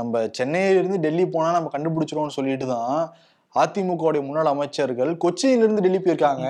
நம்ம 0.00 0.24
சென்னையில 0.40 0.80
இருந்து 0.82 1.00
டெல்லி 1.06 1.26
போனா 1.36 1.56
நம்ம 1.58 1.72
கண்டுபிடிச்சிருவோம்னு 1.76 2.38
சொல்லிட்டு 2.38 2.68
தான் 2.74 2.98
அதிமுகவுடைய 3.62 4.22
முன்னாள் 4.26 4.50
அமைச்சர்கள் 4.52 5.10
கொச்சியில 5.24 5.64
இருந்து 5.64 5.84
டெல்லி 5.84 6.00
போயிருக்காங்க 6.04 6.46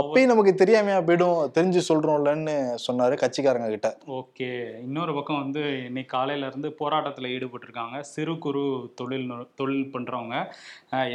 அப்பயும் 0.00 0.30
நமக்கு 0.32 0.52
தெரியாமையா 0.62 0.98
போயிடும் 1.08 1.40
தெரிஞ்சு 1.56 1.80
சொல்றோம்லன்னு 1.88 2.54
சொன்னாரு 2.86 3.14
கட்சிக்காரங்க 3.22 3.68
கிட்ட. 3.74 3.88
ஓகே 4.18 4.48
இன்னொரு 4.86 5.14
பக்கம் 5.18 5.42
வந்து 5.44 5.62
இன்னைக்கு 5.88 6.12
காலையில 6.16 6.48
இருந்து 6.50 6.70
போராட்டத்தில் 6.80 7.30
ஈடுபட்டிருக்காங்க. 7.34 7.96
சிறு 8.12 8.34
குறு 8.46 8.64
தொழில் 9.00 9.28
தொழில் 9.60 9.92
பண்றவங்க. 9.94 10.36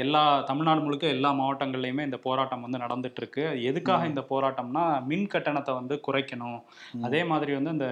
எல்லா 0.03 0.23
தமிழ்நாடு 0.51 0.83
முழுக்க 0.85 1.15
எல்லா 1.15 1.31
மாவட்டங்கள்லையுமே 1.41 2.07
இந்த 2.09 2.19
போராட்டம் 2.27 2.65
வந்து 2.67 2.83
நடந்துட்டு 2.85 3.21
இருக்கு 3.23 3.45
எதுக்காக 3.71 4.11
இந்த 4.13 4.23
போராட்டம்னா 4.31 4.85
மின் 5.11 5.31
கட்டணத்தை 5.35 5.73
வந்து 5.81 5.97
குறைக்கணும். 6.07 6.59
அதே 7.07 7.23
மாதிரி 7.33 7.53
வந்து 7.59 7.75
இந்த 7.77 7.89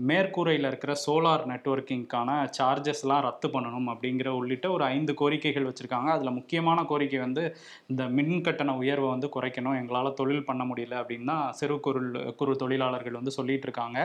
மேற்கூரையில் 0.00 0.66
இருக்கிற 0.66 0.92
சோலார் 1.00 1.42
நெட்வொர்க்கிங்க்கான 1.48 2.28
சார்ஜஸ்லாம் 2.56 3.24
ரத்து 3.24 3.48
பண்ணணும் 3.48 3.88
அப்படிங்கிற 3.92 4.28
உள்ளிட்ட 4.36 4.66
ஒரு 4.72 4.84
ஐந்து 4.88 5.12
கோரிக்கைகள் 5.18 5.66
வச்சுருக்காங்க. 5.66 6.08
அதில் 6.14 6.36
முக்கியமான 6.36 6.84
கோரிக்கை 6.84 7.18
வந்து 7.20 7.42
இந்த 7.90 8.02
மின் 8.16 8.34
கட்டண 8.42 8.74
உயர்வை 8.78 9.08
வந்து 9.10 9.28
குறைக்கணும். 9.30 9.76
எங்களால் 9.80 10.16
தொழில் 10.16 10.46
பண்ண 10.46 10.64
முடியல 10.66 10.94
அப்படின்னு 11.00 11.30
தான் 11.32 11.54
சிறு 11.58 11.76
குறு 11.80 12.02
குறு 12.38 12.54
தொழிலாளர்கள் 12.56 13.18
வந்து 13.18 13.36
சொல்லிட்டு 13.36 13.68
இருக்காங்க. 13.68 13.98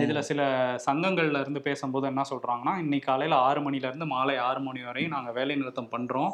இதுல 0.00 0.20
சில 0.24 0.40
சங்கங்கள்ல 0.86 1.40
இருந்து 1.40 1.62
பேசும்போது 1.62 1.84
என்ன 2.08 2.24
சொல்றாங்கன்னா 2.30 2.74
இன்னைக்கு 2.80 3.06
காலையில 3.06 3.38
ஆறு 3.44 3.62
மணில 3.62 3.86
இருந்து 3.86 4.08
மாலை 4.10 4.36
ஆறு 4.46 4.62
மணி 4.62 4.82
வரையும் 4.84 5.14
நாங்க 5.14 5.32
வேலை 5.32 5.56
நிறுத்தம் 5.56 5.92
பண்றோம். 5.92 6.32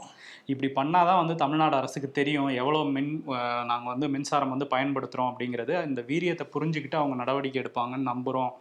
இப்படி 0.48 0.70
பண்ணாதான் 0.74 1.20
வந்து 1.20 1.36
தமிழ்நாடு 1.36 1.76
அரசுக்கு 1.76 2.10
தெரியும். 2.12 2.30
எவ்வளவு 2.58 2.84
மின் 2.92 3.10
அஹ், 3.36 3.64
நாங்க 3.66 3.86
வந்து 3.90 4.08
மின்சாரம் 4.10 4.54
வந்து 4.54 4.68
பயன்படுத்துறோம் 4.72 5.30
அப்படிங்கிறது. 5.30 5.60
இந்த 5.86 6.02
வீரியத்தை 6.08 6.46
புரிஞ்சுக்கிட்டு 6.52 6.96
அவங்க 6.96 7.16
நடவடிக்கை 7.16 7.60
எடுப்பாங்கன்னு 7.62 8.10
நம்புறோம். 8.12 8.52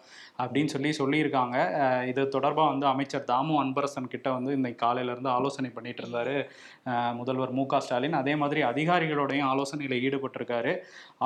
அப்படின்னு 0.41 0.73
சொல்லி 0.73 0.89
சொல்லியிருக்காங்க. 0.99 1.57
இது 2.11 2.21
தொடர்பாக 2.35 2.71
வந்து 2.73 2.85
அமைச்சர் 2.91 3.27
தாமு 3.31 3.53
அன்பரசன் 3.63 4.11
கிட்ட 4.13 4.27
வந்து 4.37 4.51
இன்னைக்கு 4.57 4.79
காலையில 4.85 5.13
இருந்து 5.15 5.31
ஆலோசனை 5.37 5.71
பண்ணிட்டு 5.77 6.03
இருந்தாரு. 6.03 6.35
முதல்வர் 7.19 7.55
மு 7.57 7.63
க 7.71 7.79
ஸ்டாலின். 7.85 8.19
அதே 8.21 8.33
மாதிரி 8.41 8.61
அதிகாரிகளோடையும் 8.71 9.49
ஆலோசனையில் 9.53 9.97
ஈடுபட்டிருக்காரு. 10.05 10.73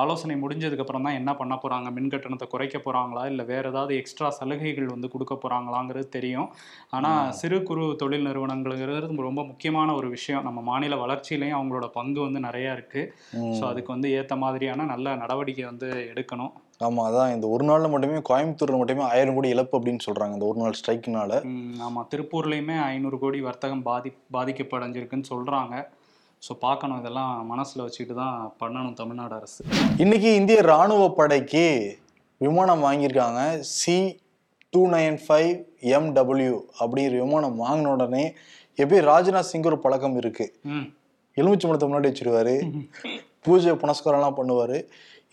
ஆலோசனை 0.01 0.37
முடிஞ்சதுக்கு 0.43 0.85
அப்புறம் 0.85 1.05
தான் 1.07 1.17
என்ன 1.21 1.33
பண்ண 1.41 1.53
போறாங்க? 1.63 1.89
மின் 1.97 2.11
கட்டணத்தை 2.13 2.47
குறைக்க 2.53 2.77
போறாங்களா? 2.87 3.23
இல்லை 3.33 3.45
வேற 3.53 3.63
ஏதாவது 3.73 3.93
எக்ஸ்ட்ரா 4.01 4.29
சலுகைகள் 4.39 4.93
வந்து 4.95 5.09
கொடுக்க 5.13 5.35
போறாங்களாங்கிறது 5.43 6.09
தெரியும். 6.17 6.49
ஆனா 6.97 7.13
சிறு 7.41 7.59
குறு 7.69 7.85
தொழில் 8.03 8.27
நிறுவனங்கள்ங்கிறது 8.29 9.23
ரொம்ப 9.29 9.43
முக்கியமான 9.51 9.89
ஒரு 9.99 10.09
விஷயம். 10.17 10.45
நம்ம 10.49 10.59
மாநில 10.71 10.95
வளர்ச்சியிலையும் 11.03 11.57
அவங்களோட 11.59 11.87
பங்கு 11.99 12.21
வந்து 12.27 12.41
நிறைய 12.47 12.77
இருக்கு. 12.77 13.03
ஸோ 13.57 13.63
அதுக்கு 13.71 13.91
வந்து 13.95 14.09
ஏத்த 14.19 14.35
மாதிரியான 14.45 14.87
நல்ல 14.93 15.15
நடவடிக்கை 15.23 15.65
வந்து 15.71 15.89
எடுக்கணும். 16.13 16.53
ஆமா 16.81 17.01
அதான். 17.07 17.33
இந்த 17.33 17.45
ஒரு 17.47 17.63
நாள்ல 17.65 17.89
மட்டுமே 17.89 18.17
கோயம்புத்தூர்ல 18.21 18.77
மட்டுமே 18.77 19.03
ஆயிரம் 19.09 19.35
கோடி 19.35 19.49
இழப்பு 19.49 19.77
அப்படின்னு 19.77 20.05
சொல்றாங்க 20.05 20.33
இந்த 20.33 20.45
ஒரு 20.45 20.59
நாள் 20.59 20.77
ஸ்ட்ரைக்குனால. 20.79 21.31
ம், 21.51 21.75
ஆமா. 21.81 22.01
திருப்பூர்லயுமே 22.11 22.75
ஐநூறு 22.87 23.17
கோடி 23.19 23.39
வர்த்தகம் 23.41 23.83
பாதி 23.83 24.09
பாதிக்கப்படைஞ்சிருக்குன்னு 24.33 25.29
சொல்றாங்க. 25.29 25.75
ஸோ 26.43 26.53
பார்க்கணும். 26.61 26.99
இதெல்லாம் 27.01 27.31
மனசுல 27.51 27.83
வச்சுக்கிட்டு 27.83 28.15
தான் 28.15 28.35
பண்ணணும் 28.59 28.93
தமிழ்நாடு 28.93 29.35
அரசு. 29.35 29.61
இன்னைக்கு 29.97 30.31
இந்திய 30.35 30.61
ராணுவ 30.63 31.03
படைக்கு 31.13 31.65
விமானம் 32.41 32.83
வாங்கியிருக்காங்க. 32.85 33.41
C 33.75 33.97
two 34.73 34.81
nine 34.89 35.17
five 35.23 35.51
M W 35.93 36.53
அப்படிங்கிற 36.79 37.15
விமானம் 37.23 37.57
வாங்கின 37.61 37.91
உடனே 37.93 38.25
எப்படி 38.77 38.99
ராஜ்நாத் 39.07 39.49
சிங் 39.49 39.67
ஒரு 39.67 39.79
பழக்கம் 39.79 40.17
இருக்கு. 40.17 40.45
ம். 40.69 40.85
எலுமிச்சை 41.37 41.67
மரத்தை 41.67 41.87
முன்னாடி 41.87 42.09
வச்சிருவாரு. 42.11 42.55
பூஜை 43.45 43.71
புனஸ்காரம்லாம் 43.81 44.37
பண்ணுவாரு. 44.37 44.77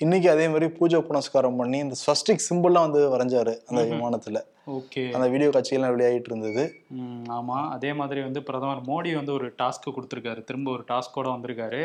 இன்னைக்கு 0.02 0.28
அதே 0.30 0.46
மாதிரி 0.48 0.66
பூஜை 0.68 0.98
புனஸ்காரம் 1.00 1.56
பண்ணி 1.56 1.78
இந்த 1.78 1.96
ஸ்வஸ்டிக் 2.02 2.44
சிம்பிள்லாம் 2.48 2.86
வந்து 2.86 3.00
வரைஞ்சாரு 3.12 3.54
அந்த 3.66 3.82
விமானத்துல. 3.90 4.38
ஓகே. 4.66 5.02
அந்த 5.12 5.26
வீடியோ 5.28 5.48
காட்சியெல்லாம் 5.48 5.92
வெளியாகிட்டு 5.92 6.30
இருந்தது 6.30 6.62
ம், 6.96 7.22
ஆமா. 7.32 7.56
அதே 7.72 7.90
மாதிரி 7.92 8.20
வந்து 8.20 8.40
பிரதமர் 8.42 8.82
மோடி 8.82 9.10
வந்து 9.14 9.32
ஒரு 9.32 9.46
டாஸ்க் 9.58 9.86
கொடுத்துருக்காரு. 9.88 10.40
திரும்ப 10.44 10.68
ஒரு 10.70 10.84
டாஸ்கோட 10.88 11.26
வந்திருக்காரு. 11.32 11.80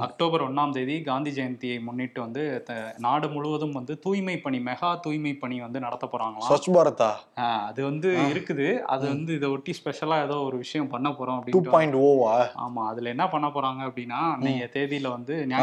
அக்டோபர் 0.00 0.44
ஒண்ணாம் 0.46 0.72
தேதி 0.72 0.96
காந்தி 1.02 1.30
ஜெயந்தியை 1.30 1.76
முன்னிட்டு 1.82 2.20
வந்து 2.20 2.44
நாடு 2.98 3.28
முழுவதும் 3.28 3.72
வந்து 3.72 3.96
தூய்மை 3.98 4.36
பணி 4.38 4.60
மெகா 4.60 4.92
தூய்மை 5.00 5.34
பணி 5.34 5.58
வந்து 5.60 5.80
நடத்த 5.80 6.08
போறாங்களாம். 6.12 6.48
ஸ்வச் 6.48 6.70
பாரதா 6.74 7.10
அது 7.64 7.82
வந்து 7.84 8.12
இருக்குது. 8.30 8.68
அது 8.86 9.04
வந்து 9.08 9.34
இதை 9.34 9.50
ஒட்டி 9.50 9.74
ஸ்பெஷலா 9.78 10.18
ஏதோ 10.24 10.38
ஒரு 10.44 10.58
விஷயம் 10.58 10.90
பண்ண 10.90 11.10
போறோம் 11.10 11.38
டூ 11.38 11.42
அப்படின்னு 11.50 11.74
பாயிண்ட் 11.74 11.98
ஓவா? 12.04 12.34
ஆமா. 12.60 12.84
அதுல 12.88 13.08
என்ன 13.08 13.26
பண்ண 13.28 13.48
போறாங்க 13.48 13.82
அப்படின்னா 13.88 14.22
நீங்க 14.42 14.66
தேதியில 14.74 15.10
வந்து 15.10 15.36
நான் 15.46 15.62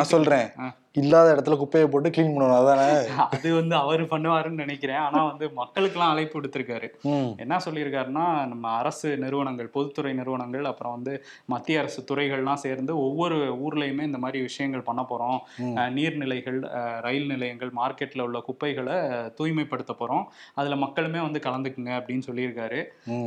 ஆ. 0.59 0.69
இல்லாத 0.97 1.27
இடத்துல 1.33 1.55
குப்பையை 1.57 1.87
போட்டு 1.87 2.09
க்ளீன் 2.09 2.31
பண்ணணும் 2.31 2.57
அதானே? 2.57 2.87
அது 3.25 3.49
வந்து 3.55 3.75
அவர் 3.75 4.01
பண்ணுவாருன்னு 4.09 4.63
நினைக்கிறேன். 4.63 5.01
ஆனா 5.01 5.19
வந்து 5.23 5.45
மக்களுக்கெல்லாம் 5.55 6.13
அழைப்பு 6.13 6.39
விடுத்திருக்காரு 6.53 6.87
ம். 7.09 7.29
என்ன 7.43 7.55
சொல்லியிருக்காருன்னா 7.65 8.23
நம்ம 8.51 8.65
அரசு 8.79 9.09
நிறுவனங்கள் 9.23 9.69
பொதுத்துறை 9.71 10.13
நிறுவனங்கள் 10.13 10.65
அப்புறம் 10.65 10.95
வந்து 10.97 11.13
மத்திய 11.49 11.81
அரசு 11.81 11.99
துறைகள்லாம் 12.09 12.61
சேர்ந்து 12.63 12.93
ஒவ்வொரு 13.03 13.37
ஊர்லயுமே 13.63 14.03
இந்த 14.09 14.19
மாதிரி 14.19 14.39
விஷயங்கள் 14.41 14.87
பண்ண 14.87 15.01
போறோம். 15.09 15.37
ம். 15.61 15.75
அஹ் 15.79 15.91
நீர்நிலைகள் 15.95 16.59
ரயில் 17.05 17.29
நிலையங்கள் 17.31 17.71
மார்க்கெட்ல 17.77 18.25
உள்ள 18.27 18.39
குப்பைகளை 18.47 18.97
தூய்மைப்படுத்த 19.37 19.93
போறோம். 19.99 20.25
அதுல 20.55 20.75
மக்களுமே 20.83 21.21
வந்து 21.21 21.39
கலந்துக்குங்க 21.39 21.91
அப்படின்னு 21.99 22.27
சொல்லியிருக்காரு. 22.27 22.79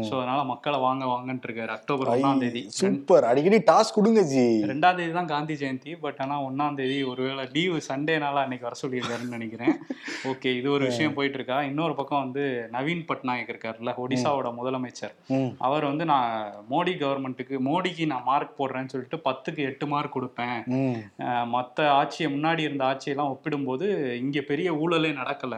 ஸோ 0.06 0.14
அதனால 0.18 0.40
மக்களை 0.44 0.78
வாங்க 0.84 1.04
வாங்கன்ட்டு 1.12 1.48
இருக்காரு. 1.48 1.72
அக்டோபர் 1.76 2.12
ஒன்றாம் 2.14 2.42
தேதி. 2.44 2.62
சூப்பர். 2.78 3.26
அடிக்கடி 3.30 3.60
டாஸ்க் 3.70 3.98
கொடுங்க 3.98 4.22
ஜி. 4.32 4.46
ரெண்டாம் 4.72 4.98
தேதி 4.98 5.12
தான் 5.12 5.30
காந்தி 5.32 5.56
ஜெயந்தி 5.56 5.92
பட் 6.04 6.20
ஆனா 6.24 6.36
ஒன்னாம் 6.46 6.78
தேதி 6.78 6.98
ஒருவேளை 7.10 7.44
லீவு 7.54 7.78
சண்டேனால 7.88 8.42
அன்னைக்கு 8.44 8.68
வர 8.68 8.76
சொல்லியிருக்காருன்னு 8.82 9.36
நினைக்கிறேன். 9.36 9.74
ஓகே 10.32 10.50
இது 10.58 10.68
ஒரு 10.70 10.84
விஷயம் 10.88 11.14
போயிட்டு 11.14 11.38
இருக்கா. 11.38 11.58
இன்னொரு 11.64 11.94
பக்கம் 11.96 12.22
வந்து 12.22 12.44
நவீன் 12.74 13.02
பட்நாயக் 13.14 13.50
இருக்காருல்ல 13.52 13.96
ஒடிசாவோட 14.04 14.50
முதலமைச்சர். 14.60 15.14
அவர் 15.66 15.84
வந்து 15.90 16.04
நான் 16.12 16.54
மோடி 16.72 16.94
கவர்மெண்ட்டுக்கு 17.02 17.58
மோடிக்கு 17.70 18.06
நான் 18.12 18.28
மார்க் 18.30 18.58
போடுறேன்னு 18.60 18.92
சொல்லிட்டு 18.94 19.20
பத்துக்கு 19.28 19.62
எட்டு 19.70 19.86
மார்க் 19.92 20.16
கொடுப்பேன். 20.16 20.58
மத்த 21.54 21.88
ஆட்சியை 21.98 22.28
முன்னாடி 22.34 22.64
இருந்த 22.68 22.84
ஆட்சியெல்லாம் 22.90 23.32
ஒப்பிடும்போது 23.34 23.86
இங்க 24.22 24.40
பெரிய 24.50 24.68
ஊழலே 24.82 25.12
நடக்கல. 25.20 25.54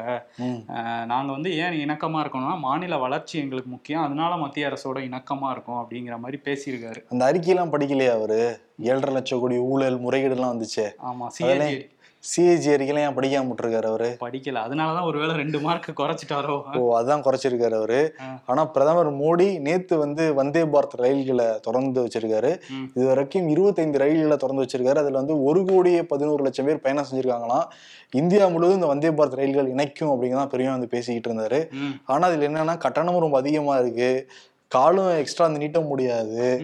நாங்க 1.13 1.31
வந்து 1.37 1.51
ஏன் 1.65 1.79
இணக்கமா 1.85 2.21
இருக்கோம்னா 2.23 2.53
மாநில 2.67 2.99
வளர்ச்சி 3.05 3.37
எங்களுக்கு 3.45 3.71
முக்கியம். 3.71 4.05
அதனால 4.07 4.37
மத்திய 4.45 4.71
அரசோட 4.71 4.99
இணக்கமா 5.09 5.51
இருக்கும் 5.57 5.81
அப்படிங்கிற 5.83 6.19
மாதிரி 6.25 6.41
பேசியிருக்காரு. 6.49 7.03
அந்த 7.13 7.23
அறிக்கையெல்லாம் 7.31 7.75
படிக்கலையா 7.75 8.15
அவரு? 8.21 8.41
ஏழரை 8.89 9.13
லட்சம் 9.17 9.41
கோடி 9.43 9.59
ஊழல் 9.73 10.03
முறைகேடுலாம் 10.07 10.55
வந்துச்சே. 10.55 10.89
ஆமா 11.11 11.27
அதெல்லாம் 11.37 11.77
சிஏஜி 12.26 12.68
அறிக்கையெல்லாம் 12.75 12.99
ஏன் 12.99 13.16
படிக்காம 13.16 13.52
விட்டுருக்காரு 13.52 13.87
அவரு? 13.87 14.16
படிக்கல. 14.21 14.59
அதனாலதான் 14.66 15.06
ஒருவேளை 15.06 15.35
ரெண்டு 15.35 15.61
மார்க் 15.61 16.00
குறைச்சிட்டாரோ? 16.00 16.78
ஓ 16.78 17.00
அதான் 17.00 17.23
குறைச்சிருக்காரு 17.26 17.75
அவரு. 17.75 18.14
ஆனா 18.47 18.64
பிரதமர் 18.64 19.12
மோடி 19.14 19.59
நேத்து 19.59 19.99
வந்து 19.99 20.35
வந்தே 20.35 20.62
பாரத் 20.62 20.97
ரயில்களை 20.97 21.47
திறந்து 21.62 22.06
வச்சிருக்காரு. 22.06 22.61
இது 22.95 23.06
வரைக்கும் 23.06 23.49
இருபத்தைந்து 23.49 23.99
ரயில்களை 23.99 24.37
திறந்து 24.37 24.62
வச்சிருக்காரு. 24.62 24.99
அதுல 24.99 25.18
வந்து 25.21 25.42
ஒரு 25.42 25.64
கோடியே 25.64 26.02
பதினோரு 26.02 26.42
லட்சம் 26.42 26.66
பேர் 26.66 26.80
பயணம் 26.80 27.06
செஞ்சிருக்காங்களாம். 27.12 27.64
இந்தியா 28.11 28.47
முழுவதும் 28.47 28.75
இந்த 28.75 28.87
வந்தே 28.87 29.09
பாரத் 29.09 29.37
ரயில்கள் 29.37 29.68
இணைக்கும் 29.68 30.09
அப்படிங்கதான் 30.09 30.49
பெரியவன் 30.49 30.78
வந்து 30.78 30.88
பேசிக்கிட்டு 30.88 31.30
இருந்தாரு. 31.33 31.61
ஆனா 32.04 32.26
அதுல 32.26 32.49
என்னன்னா 32.49 32.78
கட்டணமும் 32.78 33.18
ரொம்ப 33.18 33.38
அதிகமா 33.38 33.76
இருக்கு. 33.76 34.30
காலும் 34.68 35.16
எக்ஸ்ட்ரா 35.18 35.45
வந்து 35.45 35.61
நீட்ட 35.61 35.80
முடியாது. 35.80 36.62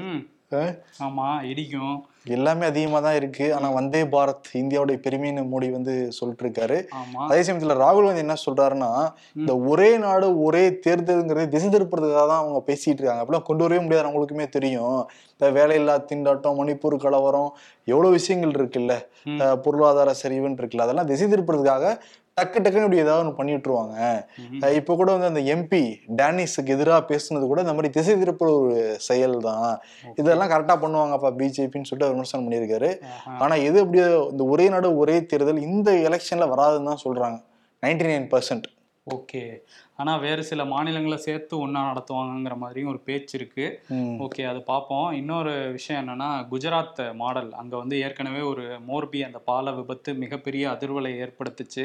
ஆமா 0.99 1.43
இடிக்கும். 1.43 2.07
எல்லாமே 2.27 2.65
அதிகமா 2.71 2.99
தான் 3.07 3.17
இருக்கு. 3.21 3.47
ஆனா 3.57 3.69
வந்தே 3.77 4.03
பாரத் 4.13 4.49
இந்தியாவுடைய 4.61 4.97
பெருமைன்னு 5.05 5.43
மோடி 5.53 5.69
வந்து 5.77 5.95
சொல்லிட்டு 6.19 6.45
இருக்காரு 6.45 6.79
அதே 7.29 7.41
சமயத்துல 7.47 7.77
ராகுல் 7.83 8.07
காந்தி 8.09 8.25
என்ன 8.25 8.37
சொல்றாருன்னா 8.45 8.91
இந்த 9.41 9.55
ஒரே 9.71 9.91
நாடு 10.05 10.29
ஒரே 10.47 10.65
தேர்தலுங்கிறது 10.87 11.53
திசை 11.55 11.69
திருப்புறதுக்காக 11.75 12.27
தான் 12.33 12.43
அவங்க 12.43 12.63
பேசிட்டு 12.71 13.01
இருக்காங்க. 13.01 13.23
அப்படிலாம் 13.25 13.49
கொண்டு 13.51 13.65
வரவே 13.67 13.83
முடியாது 13.85 14.09
அவங்களுக்குமே 14.09 14.47
தெரியும். 14.57 14.99
இந்த 15.35 15.47
வேலையில்லா 15.59 15.95
திண்டாட்டம் 16.11 16.59
மணிப்பூர் 16.61 16.97
கலவரம் 17.05 17.51
எவ்வளவு 17.93 18.17
விஷயங்கள் 18.19 18.57
இருக்குல்ல? 18.59 18.95
பொருளாதார 19.65 20.11
சரிவுன்னு 20.23 20.61
இருக்குல்ல? 20.61 20.87
அதெல்லாம் 20.87 21.11
திசை 21.11 21.27
திருப்புறதுக்காக 21.33 21.87
டக்கு 22.37 22.59
டக்குன்னு 22.65 22.87
இப்படி 22.87 23.01
ஏதாவது 23.03 23.23
ஒன்று 23.23 23.39
பண்ணி 23.39 23.53
விட்டுருவாங்க. 23.55 23.95
இப்போ 24.79 24.93
கூட 25.01 25.09
வந்து 25.15 25.31
அந்த 25.31 25.41
எம்பி 25.55 25.81
டேனிஸுக்கு 26.21 26.75
எதிராக 26.77 27.01
பேசுனது 27.11 27.47
கூட 27.51 27.61
இந்த 27.65 27.75
மாதிரி 27.77 27.91
திசை 27.97 28.15
திருப்புற 28.23 28.49
ஒரு 28.61 28.77
செயல் 29.09 29.37
தான். 29.49 29.67
இதெல்லாம் 30.21 30.51
கரெக்டா 30.53 30.77
பண்ணுவாங்கப்பா 30.85 31.31
பிஜேபின்னு 31.41 31.89
சொல்லிட்டு 31.91 32.13
விமர்சனம் 32.15 32.47
பண்ணியிருக்காரு. 32.47 32.91
ஆஹா. 33.11 33.35
ஆனா 33.45 33.55
எது 33.69 33.79
அப்படியே 33.85 34.07
இந்த 34.33 34.45
ஒரே 34.55 34.69
நாடு 34.75 34.91
ஒரே 35.03 35.17
தேர்தல் 35.33 35.67
இந்த 35.71 35.91
எலெக்ஷன்ல 36.11 36.49
வராதுன்னு 36.55 36.91
தான் 36.93 37.05
சொல்றாங்க. 37.07 37.39
Ninety 37.83 38.07
nine 38.13 38.31
percent 38.35 38.67
okay. 39.07 39.41
ஆனா 39.97 40.17
வேறு 40.17 40.43
சில 40.45 40.65
மாநிலங்களை 40.65 41.17
சேர்த்து 41.19 41.55
ஒண்ணா 41.59 41.81
நடத்துவாங்கங்கிற 41.89 42.55
மாதிரியும் 42.57 42.91
ஒரு 42.91 43.01
பேச்சு 43.01 43.39
இருக்கு. 43.39 43.65
ஓகே 44.25 44.43
அது 44.43 44.61
பார்ப்போம் 44.63 45.13
இன்னொரு 45.13 45.53
விஷயம் 45.73 46.01
என்னன்னா 46.03 46.29
குஜராத் 46.51 47.03
மாடல். 47.15 47.51
அங்க 47.53 47.75
வந்து 47.77 47.97
ஏற்கனவே 47.99 48.41
ஒரு 48.43 48.65
மோர்பி 48.89 49.21
அந்த 49.25 49.39
பால 49.41 49.73
விபத்து 49.73 50.13
மிகப்பெரிய 50.15 50.65
அதிர்வலை 50.71 51.13
ஏற்படுத்துச்சு. 51.25 51.85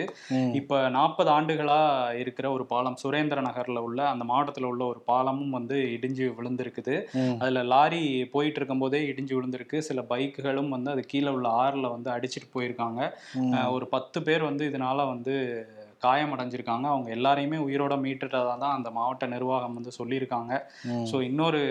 இப்ப 0.53 0.89
நாற்பது 0.89 1.31
ஆண்டுகளா 1.31 1.79
இருக்கிற 2.19 2.51
ஒரு 2.51 2.65
பாலம் 2.65 2.99
சுரேந்திர 3.03 3.41
நகர்ல 3.41 3.83
உள்ள 3.87 3.99
அந்த 4.09 4.25
மாவட்டத்துல 4.25 4.69
உள்ள 4.71 4.85
ஒரு 4.85 5.01
பாலமும் 5.05 5.49
வந்து 5.49 5.79
இடிஞ்சு 5.95 6.27
விழுந்திருக்குது. 6.37 6.95
அதுல 7.39 7.63
லாரி 7.65 8.03
போயிட்டு 8.31 8.59
இருக்கும்போதே 8.59 9.01
இடிஞ்சு 9.07 9.35
விழுந்திருக்கு. 9.37 9.79
சில 9.81 10.01
பைக்குகளும் 10.09 10.69
வந்து 10.69 10.91
அது 10.91 11.03
கீழே 11.07 11.29
உள்ள 11.29 11.49
ஆறுல 11.63 11.89
வந்து 11.91 12.11
அடிச்சிட்டு 12.11 12.49
போயிருக்காங்க. 12.53 13.01
ஒரு 13.69 13.87
பத்து 13.87 14.17
பேர் 14.21 14.43
வந்து 14.43 14.63
இதனால 14.71 15.07
வந்து 15.07 15.35
காயமடைஞ்சிருக்காங்க. 16.03 16.85
அவங்க 16.85 17.09
எல்லாரையுமே 17.11 17.57
உயிரோட 17.57 17.95
மீட்டுட்டதா 17.97 18.53
தான் 18.57 18.75
அந்த 18.75 18.89
மாவட்ட 18.89 19.27
நிர்வாகம் 19.27 19.75
வந்து 19.75 19.91
சொல்லியிருக்காங்க. 19.99 20.51
ஸோ 21.11 21.15
இன்னொரு 21.21 21.61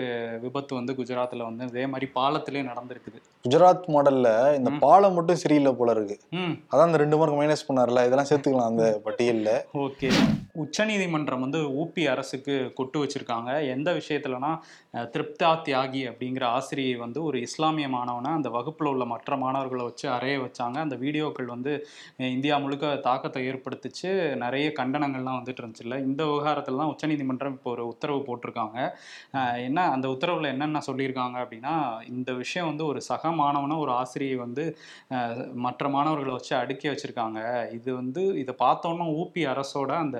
விபத்து 0.41 0.75
வந்து 0.75 0.93
குஜராத்ல 0.93 1.43
வந்து 1.43 1.65
இதே 1.65 1.85
மாதிரி 1.85 2.09
பாலத்திலே 2.15 2.63
நடந்திருக்குது. 2.63 3.19
குஜராத் 3.45 3.89
மாடல்ல 3.89 4.29
இந்த 4.57 4.71
பாலம் 4.79 5.13
மட்டும் 5.13 5.41
சரியில்லை 5.43 5.73
போல 5.73 5.91
இருக்கு. 5.91 6.17
அதான் 6.71 6.87
இந்த 6.87 6.97
ரெண்டு 6.97 7.17
மார்க் 7.17 7.39
மைனஸ் 7.39 7.67
பண்ணார்ல. 7.67 8.05
இதெல்லாம் 8.05 8.29
சேர்த்துக்கலாம் 8.31 8.71
அந்த 8.71 8.85
பட்டியல்ல. 9.07 9.51
ஓகே. 9.79 10.09
உச்சநீதிமன்றம் 10.63 11.43
வந்து 11.45 11.59
ஊபி 11.81 12.03
அரசுக்கு 12.13 12.55
கொட்டு 12.77 12.97
வச்சிருக்காங்க. 13.01 13.51
எந்த 13.75 13.89
விஷயத்துலனா 13.99 14.51
திருப்தா 15.13 15.49
தியாகி 15.65 16.01
அப்படிங்கிற 16.11 16.43
ஆசிரியை 16.57 16.95
வந்து 17.03 17.19
ஒரு 17.29 17.37
இஸ்லாமிய 17.47 17.87
மாணவனை 17.95 18.31
அந்த 18.37 18.49
வகுப்பில் 18.55 18.89
உள்ள 18.91 19.05
மற்ற 19.13 19.37
மாணவர்களை 19.43 19.83
வச்சு 19.89 20.05
அறைய 20.15 20.37
வச்சாங்க. 20.45 20.77
அந்த 20.85 20.95
வீடியோக்கள் 21.03 21.49
வந்து 21.55 21.73
இந்தியா 22.35 22.55
முழுக்க 22.63 22.93
தாக்கத்தை 23.07 23.41
ஏற்படுத்திச்சு. 23.51 24.09
நிறைய 24.43 24.67
கண்டனங்கள்லாம் 24.79 25.39
வந்துட்டு 25.39 25.63
இருந்துச்சுல்ல. 25.63 25.97
இந்த 26.07 26.21
விவகாரத்துல 26.31 26.81
தான் 26.81 26.93
உச்சநீதிமன்றம் 26.93 27.57
இப்போ 27.57 27.71
ஒரு 27.75 27.85
உத்தரவு 27.93 28.21
போட்டிருக்காங்க. 28.29 28.79
என்ன 29.67 29.85
அந்த 29.95 30.07
உத்தரவில் 30.15 30.51
என்னென்ன 30.53 30.81
சொல்லியிருக்காங்க 30.89 31.37
அப்படின்னா 31.43 31.75
இந்த 32.15 32.31
விஷயம் 32.43 32.69
வந்து 32.71 32.85
ஒரு 32.91 33.01
சக 33.11 33.31
மாணவனை 33.41 33.77
ஒரு 33.85 33.93
ஆசிரியை 34.01 34.37
வந்து 34.45 34.65
மற்ற 35.67 35.85
மாணவர்களை 35.97 36.33
வச்சு 36.37 36.53
அடுக்கி 36.61 36.87
வச்சிருக்காங்க. 36.91 37.39
இது 37.79 37.89
வந்து 38.01 38.23
இதை 38.43 38.55
பார்த்தோன்னா 38.65 39.07
ஊபி 39.21 39.41
அரசோட 39.53 39.91
அந்த 40.05 40.19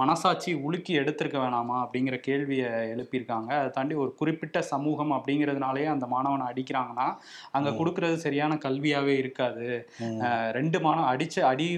மனசாட்சி 0.00 0.50
உலுக்கி 0.66 0.92
எடுத்திருக்க 1.00 1.38
வேணாமா 1.42 1.76
அப்படிங்கிற 1.84 2.16
கேள்வியை 2.26 2.68
எழுப்பியிருக்காங்க. 2.94 3.50
அதை 3.60 3.70
தாண்டி 3.76 3.94
ஒரு 4.04 4.10
குறிப்பிட்ட 4.20 4.62
சமூகம் 4.72 5.12
அப்படிங்கிறதுனாலயே 5.16 5.88
அந்த 5.94 6.06
மாணவனை 6.14 6.46
அடிக்கிறாங்கன்னா 6.52 7.08
அங்க 7.58 7.70
கொடுக்கறது 7.80 8.16
சரியான 8.26 8.58
கல்வியாவே 8.66 9.14
இருக்காது. 9.22 9.66
ரெண்டு 10.58 10.80
மாணவ 10.86 11.06
அடிச்ச 11.14 11.36
அடி 11.52 11.68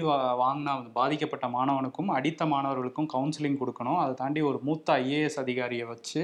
வாங்கின 0.43 0.77
பாதிக்கப்பட்ட 0.99 1.47
மாணவனுக்கும் 1.57 2.11
அடித்த 2.17 2.45
மாணவர்களுக்கும் 2.53 3.11
கவுன்சிலிங் 3.15 3.59
கொடுக்கணும். 3.61 3.99
அதை 4.03 4.13
தாண்டி 4.21 4.43
ஒரு 4.51 4.59
மூத்த 4.69 4.99
ஐஏஎஸ் 5.03 5.41
அதிகாரியை 5.45 5.87
வச்சு 5.93 6.21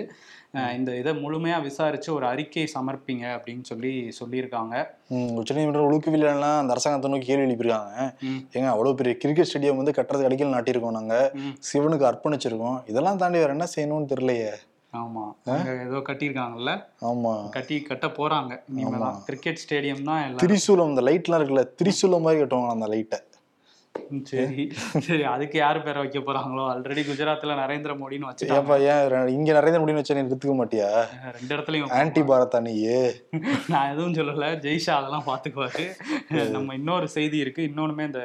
இந்த 0.77 0.91
இதை 0.99 1.11
முழுமையா 1.23 1.57
விசாரிச்சு 1.65 2.09
ஒரு 2.17 2.25
அறிக்கை 2.33 2.63
சமர்ப்பிங்க 2.75 3.25
அப்படின்னு 3.37 3.65
சொல்லி 3.71 3.91
சொல்லியிருக்காங்க. 4.19 4.75
உச்சநீதிமன்றம் 5.09 5.89
ஒழுக்கவில்லைன்னா 5.89 6.51
அந்த 6.61 6.71
அரசாங்கத்தை 6.75 7.11
நோக்கி 7.11 7.27
கேள்வி 7.27 7.45
எழுப்பியிருக்காங்க. 7.47 8.13
ஏங்க 8.53 8.69
அவ்வளவு 8.73 8.95
பெரிய 8.95 9.17
கிரிக்கெட் 9.17 9.49
ஸ்டேடியம் 9.51 9.79
வந்து 9.81 9.93
கட்டுறதுக்கு 9.97 10.29
அடிக்கல் 10.29 10.55
நாட்டியிருக்கோம் 10.55 10.97
நாங்க. 10.97 11.31
சிவனுக்கு 11.69 12.07
அர்ப்பணிச்சிருக்கோம். 12.09 12.79
இதெல்லாம் 12.87 13.17
தாண்டி 13.17 13.37
வேற 13.37 13.51
என்ன 13.51 13.67
செய்யணும்னு 13.75 14.11
தெரியலையே. 14.13 14.51
ஆமா. 14.93 15.23
ஏதோ 15.85 15.97
கட்டியிருக்காங்கல்ல? 16.09 16.73
ஆமா. 17.01 17.49
கட்டி 17.49 17.81
கட்ட 17.81 18.07
போறாங்க. 18.07 18.53
கிரிக்கெட் 19.25 19.63
ஸ்டேடியம் 19.63 20.03
தான் 20.03 20.35
திரிசூலம் 20.35 20.91
இந்த 20.93 21.01
லைட்லாம் 21.01 21.41
இருக்குல்ல 21.41 21.65
திரிசூலம் 21.81 22.25
மாதிரி 22.27 22.41
கட்டுவாங்க 22.43 22.69
அந்த 22.69 22.87
லைட்டை. 22.87 23.19
சரி. 24.31 24.63
சரி 25.07 25.23
அதுக்கு 25.33 25.57
யார் 25.57 25.83
பேரை 25.83 26.01
வைக்க 26.03 26.19
போறாங்களோ? 26.19 26.63
ஆல்ரெடி 26.73 27.03
குஜராத்ல 27.09 27.57
நரேந்திர 27.61 27.93
மோடின்னு 28.01 28.29
வச்சுட்டாங்க. 28.29 28.77
ஏன்? 28.91 29.27
இங்க 29.37 29.51
நரேந்திர 29.59 29.81
மோடின்னு 29.83 30.01
வச்சா 30.01 30.17
எடுத்துக்க 30.23 30.55
மாட்டியா? 30.61 30.89
ரெண்டு 31.37 31.51
இடத்துலயும் 31.55 31.93
ஆன்டி 32.01 32.21
பாரதா 32.21 32.61
நீயே 32.67 32.99
நான் 33.73 33.91
எதுவும் 33.93 34.17
சொல்லல. 34.19 34.47
ஜெய்ஷா 34.65 34.93
அதெல்லாம் 34.99 35.27
பாத்துக்குவாரு. 35.31 35.85
நம்ம 36.55 36.75
இன்னொரு 36.81 37.07
செய்தி 37.17 37.37
இருக்கு. 37.37 37.63
இன்னொன்னுமே 37.69 38.05
இந்த 38.11 38.23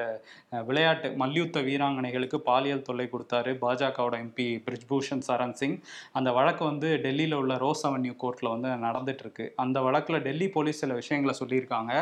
விளையாட்டு 0.68 1.08
மல்யுத்த 1.20 1.60
வீராங்கனைகளுக்கு 1.66 2.38
பாலியல் 2.48 2.86
தொல்லை 2.88 3.06
கொடுத்தாரு 3.12 3.52
பாஜகவோட 3.62 4.14
எம்பி 4.24 4.46
பிரிஜ்பூஷன் 4.66 5.22
சரண் 5.28 5.56
சிங். 5.60 5.76
அந்த 6.18 6.30
வழக்கு 6.38 6.64
வந்து 6.64 6.88
டெல்லியில 7.04 7.38
உள்ள 7.42 7.54
ரோஸ் 7.64 7.84
அவென்யூ 7.86 8.14
கோர்ட்ல 8.22 8.50
வந்து 8.54 8.68
நடந்துட்டு 8.86 9.24
இருக்கு. 9.26 9.46
அந்த 9.64 9.80
வழக்குல 9.80 10.18
டெல்லி 10.26 10.48
போலீஸ் 10.56 10.82
சில 10.82 10.94
விஷயங்களை 11.00 11.34
சொல்லியிருக்காங்க. 11.40 11.92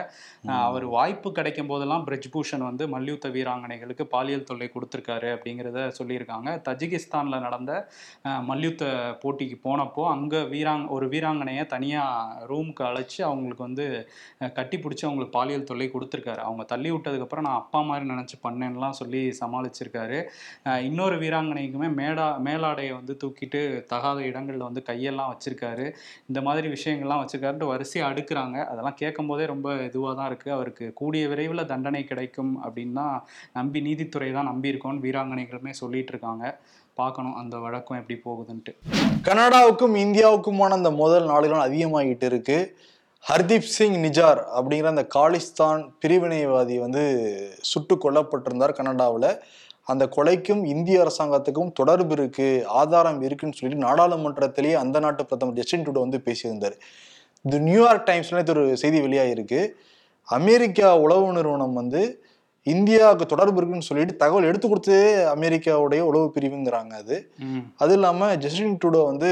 அவர் 0.67 0.87
வாய்ப்பு 0.97 1.33
கிடைக்கும் 1.33 1.71
போதெல்லாம் 1.73 2.07
பிரிஜ்பூஷன் 2.07 2.67
வந்து 2.69 2.87
மல்யுத்த 2.89 3.29
வீராங்கனைகளுக்கு 3.61 4.05
பாலியல் 4.12 4.47
தொல்லை 4.49 4.67
கொடுத்துருக்காரு 4.75 5.29
அப்படிங்கிறத 5.35 5.79
சொல்லியிருக்காங்க. 5.99 6.49
தஜிகிஸ்தானில் 6.67 7.45
நடந்த 7.47 7.73
மல்யுத்த 8.50 8.85
போட்டிக்கு 9.23 9.57
போனப்போ 9.67 10.02
அங்கே 10.14 10.40
வீராங் 10.52 10.85
ஒரு 10.97 11.07
வீராங்கனையை 11.14 11.64
தனியாக 11.75 12.47
ரூமுக்கு 12.50 12.83
அழைச்சி 12.88 13.21
அவங்களுக்கு 13.29 13.64
வந்து 13.69 13.87
கட்டி 14.59 14.76
பிடிச்சி 14.85 15.05
அவங்களுக்கு 15.07 15.37
பாலியல் 15.38 15.69
தொல்லை 15.71 15.88
கொடுத்துருக்காரு. 15.95 16.40
அவங்க 16.49 16.64
தள்ளி 16.73 16.90
விட்டதுக்கப்புறம் 16.95 17.47
நான் 17.49 17.61
அப்பா 17.62 17.81
மாதிரி 17.90 18.07
நினச்சி 18.12 18.38
பண்ணேன்லாம் 18.47 18.99
சொல்லி 19.00 19.23
சமாளிச்சிருக்காரு. 19.40 20.19
இன்னொரு 20.88 21.19
வீராங்கனைக்குமே 21.25 21.90
மேடா 22.00 22.29
மேலாடையை 22.49 22.95
வந்து 23.00 23.17
தூக்கிட்டு 23.25 23.62
தகாத 23.93 24.19
இடங்களில் 24.31 24.67
வந்து 24.69 24.85
கையெல்லாம் 24.90 25.33
வச்சுருக்காரு. 25.35 25.87
இந்த 26.31 26.40
மாதிரி 26.49 26.67
விஷயங்கள்லாம் 26.76 27.23
வச்சுருக்காருன்ட்டு 27.25 27.71
வரிசையாக 27.75 28.11
அடுக்குறாங்க. 28.12 28.59
அதெல்லாம் 28.73 28.99
கேட்கும் 29.02 29.31
போதே 29.33 29.47
ரொம்ப 29.55 29.69
இதுவாக 29.90 30.14
தான் 30.21 30.31
இருக்குது 30.33 30.57
அவருக்கு 30.59 30.87
கூடிய 31.02 31.25
விரைவில் 31.35 31.69
தண்டனை 31.75 32.02
கிடைக்கும் 32.12 32.52
அப்படின்னு 32.64 32.97
தான் 33.00 33.17
நம்பி 33.59 33.80
நீதித்துறை 33.87 34.28
தான் 34.33 34.49
நம்பியிருக்கோன்னு 34.50 35.04
வீராங்கனைகளுமே 35.07 35.73
சொல்லிட்டு 35.80 36.12
இருக்காங்க 36.14 36.45
பார்க்கணும் 37.00 37.37
அந்த 37.40 37.57
வழக்கம் 37.64 37.99
எப்படி 38.00 38.16
போகுதுன்ட்டு. 38.25 38.73
கனடாவுக்கும் 39.28 39.95
இந்தியாவுக்குமான 40.04 40.76
அந்த 40.78 40.90
முதல் 41.02 41.26
நாடுகளும் 41.33 41.66
அதிகமாகிட்டு 41.66 42.28
இருக்கு. 42.30 42.59
ஹர்தீப் 43.25 43.73
சிங் 43.76 43.99
நிஜார் 44.04 44.40
அப்படிங்கிற 44.59 44.90
அந்த 44.95 45.04
காலிஸ்தான் 45.14 45.80
பிரிவினைவாதி 46.02 46.76
வந்து 46.85 47.02
சுட்டு 47.71 47.95
கொல்லப்பட்டிருந்தார் 48.04 48.78
கனடாவில். 48.80 49.30
அந்த 49.92 50.04
கொலைக்கும் 50.16 50.62
இந்திய 50.73 51.04
அரசாங்கத்துக்கும் 51.04 51.73
தொடர்பு 51.73 52.14
இருக்கு 52.19 52.49
ஆதாரம் 52.80 53.21
இருக்குன்னு 53.26 53.59
சொல்லிட்டு 53.59 53.87
நாடாளுமன்றத்திலேயே 53.87 54.76
அந்த 54.83 54.97
நாட்டு 55.04 55.23
பிரதமர் 55.26 55.59
ஜஸ்டின் 55.61 55.87
டுடோ 55.87 56.02
வந்து 56.07 56.21
பேசியிருந்தார். 56.26 56.76
இது 57.45 57.59
நியூயார்க் 57.69 58.09
டைம்ஸ்ல 58.09 58.42
ஒரு 58.54 58.64
செய்தி 58.83 58.99
வெளியாகிருக்கு 59.07 59.61
அமெரிக்கா 60.28 60.88
உளவு 61.04 61.28
நிறுவனம் 61.38 61.78
வந்து 61.80 62.02
இந்தியாவுக்கு 62.67 63.26
தொடர்பு 63.26 63.57
இருக்குன்னு 63.57 63.83
சொல்லிட்டு 63.83 64.17
தகவல் 64.17 64.45
எடுத்து 64.45 64.69
கொடுத்ததே 64.69 65.05
அமெரிக்காவுடைய 65.35 66.00
உளவு 66.00 66.33
பிரிவுங்கிறாங்க 66.35 66.93
அது. 66.95 67.17
அது 67.76 67.93
இல்லாம 67.93 68.37
ஜஸ்டின் 68.37 68.79
ட்ரூடோ 68.85 69.05
வந்து 69.05 69.31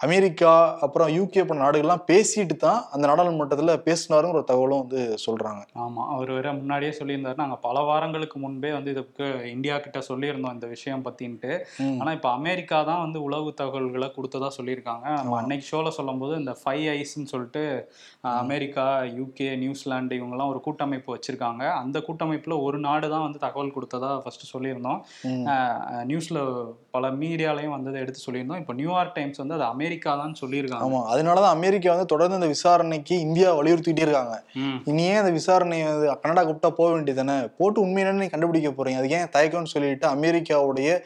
அமெரிக்கா 0.00 0.50
அப்புறம் 0.84 1.08
யூகே 1.16 1.42
போன்ற 1.44 1.62
நாடுகள்லாம் 1.62 2.02
பேசிட்டு 2.10 2.54
தான் 2.64 2.80
அந்த 2.94 3.04
நாடாளுமன்றத்துல 3.10 3.72
பேசினாருங்கிற 3.86 4.38
ஒரு 4.40 4.46
தகவலும் 4.50 4.82
வந்து 4.82 5.00
சொல்றாங்க. 5.24 5.62
ஆமா 5.84 6.02
அவர் 6.14 6.30
வேற 6.36 6.48
முன்னாடியே 6.58 6.92
சொல்லியிருந்தாரு. 6.98 7.36
நாங்க 7.40 7.56
பல 7.64 7.80
வாரங்களுக்கு 7.88 8.36
முன்பே 8.42 8.70
வந்து 8.76 8.92
இதுக்கு 8.94 9.26
இந்தியா 9.54 9.76
கிட்ட 9.86 10.00
சொல்லியிருந்தோம் 10.10 10.54
இந்த 10.56 10.66
விஷயம் 10.74 11.02
பத்தின்ட்டு. 11.06 11.50
ம். 11.86 11.96
ஆனா 12.02 12.12
இப்ப 12.18 12.28
அமெரிக்கா 12.38 12.78
தான் 12.90 13.02
வந்து 13.04 13.22
உளவு 13.28 13.50
தகவல்களை 13.62 14.08
கொடுத்ததா 14.18 14.50
சொல்லியிருக்காங்க. 14.58 15.06
நம்ம 15.18 15.36
அன்னைக்கு 15.40 15.66
ஷோல 15.70 15.92
சொல்லும்போது 15.98 16.36
இந்த 16.42 16.54
ஃபைவ் 16.60 16.86
ஐஸ்ன்னு 16.94 17.32
சொல்லிட்டு 17.32 17.64
அமெரிக்கா 18.44 18.86
யூகே 19.18 19.50
நியூசிலாந்து 19.64 20.20
இவங்கெல்லாம் 20.20 20.52
ஒரு 20.54 20.62
கூட்டமைப்பு 20.68 21.16
வச்சிருக்காங்க. 21.16 21.64
அந்த 21.82 22.04
கூட்டமைப்புல 22.10 22.60
ஒரு 22.68 22.80
நாடு 22.86 23.06
தான் 23.16 23.26
வந்து 23.26 23.42
தகவல் 23.46 23.74
கொடுத்ததா 23.78 24.12
ஃபர்ஸ்ட் 24.22 24.46
சொல்லியிருந்தோம். 24.54 25.02
நியூஸ்ல 26.12 26.38
பல 26.96 27.12
மீடியாலையும் 27.24 27.76
வந்து 27.76 27.98
எடுத்து 28.04 28.26
சொல்லியிருந்தோம். 28.28 28.62
இப்போ 28.64 28.76
நியூயார்க் 28.82 29.18
டைம்ஸ் 29.20 29.44
வந்து 29.44 29.58
அது 29.58 29.64
அமெரிக்கா 29.66 29.86
தான் 29.96 30.34
சொல்லியிருக்காங்க. 30.40 30.84
ஆமா 30.86 31.00
அதனாலதான் 31.12 31.54
அமெரிக்கா 31.54 31.90
வந்து 31.90 32.06
தொடர்ந்து 32.06 32.34
இந்த 32.34 32.46
விசாரணைக்கு 32.46 33.20
இந்தியா 33.20 33.54
வலியுறுத்திட்டே 33.54 34.00
இருக்காங்க. 34.00 34.44
ம். 34.54 34.82
இனி 34.84 35.02
ஏன் 35.02 35.16
அந்த 35.16 35.30
விசாரணை 35.30 35.82
வந்து 35.82 36.18
கனடா 36.20 36.44
கூப்பிட்டா 36.44 36.70
போக 36.70 36.98
வேண்டியதானே 36.98 37.52
போட்டு 37.56 37.80
உண்மையான 37.80 38.16
நீங்க 38.16 38.38
கண்டுபிடிக்க 38.38 38.70
போறீங்க. 38.70 38.96
அது 38.96 39.10
ஏன் 39.10 39.28
தயக்கம்னு 39.32 39.64
சொல்லிட்டு 39.64 40.08
அமெரிக்காவுடைய 40.08 41.00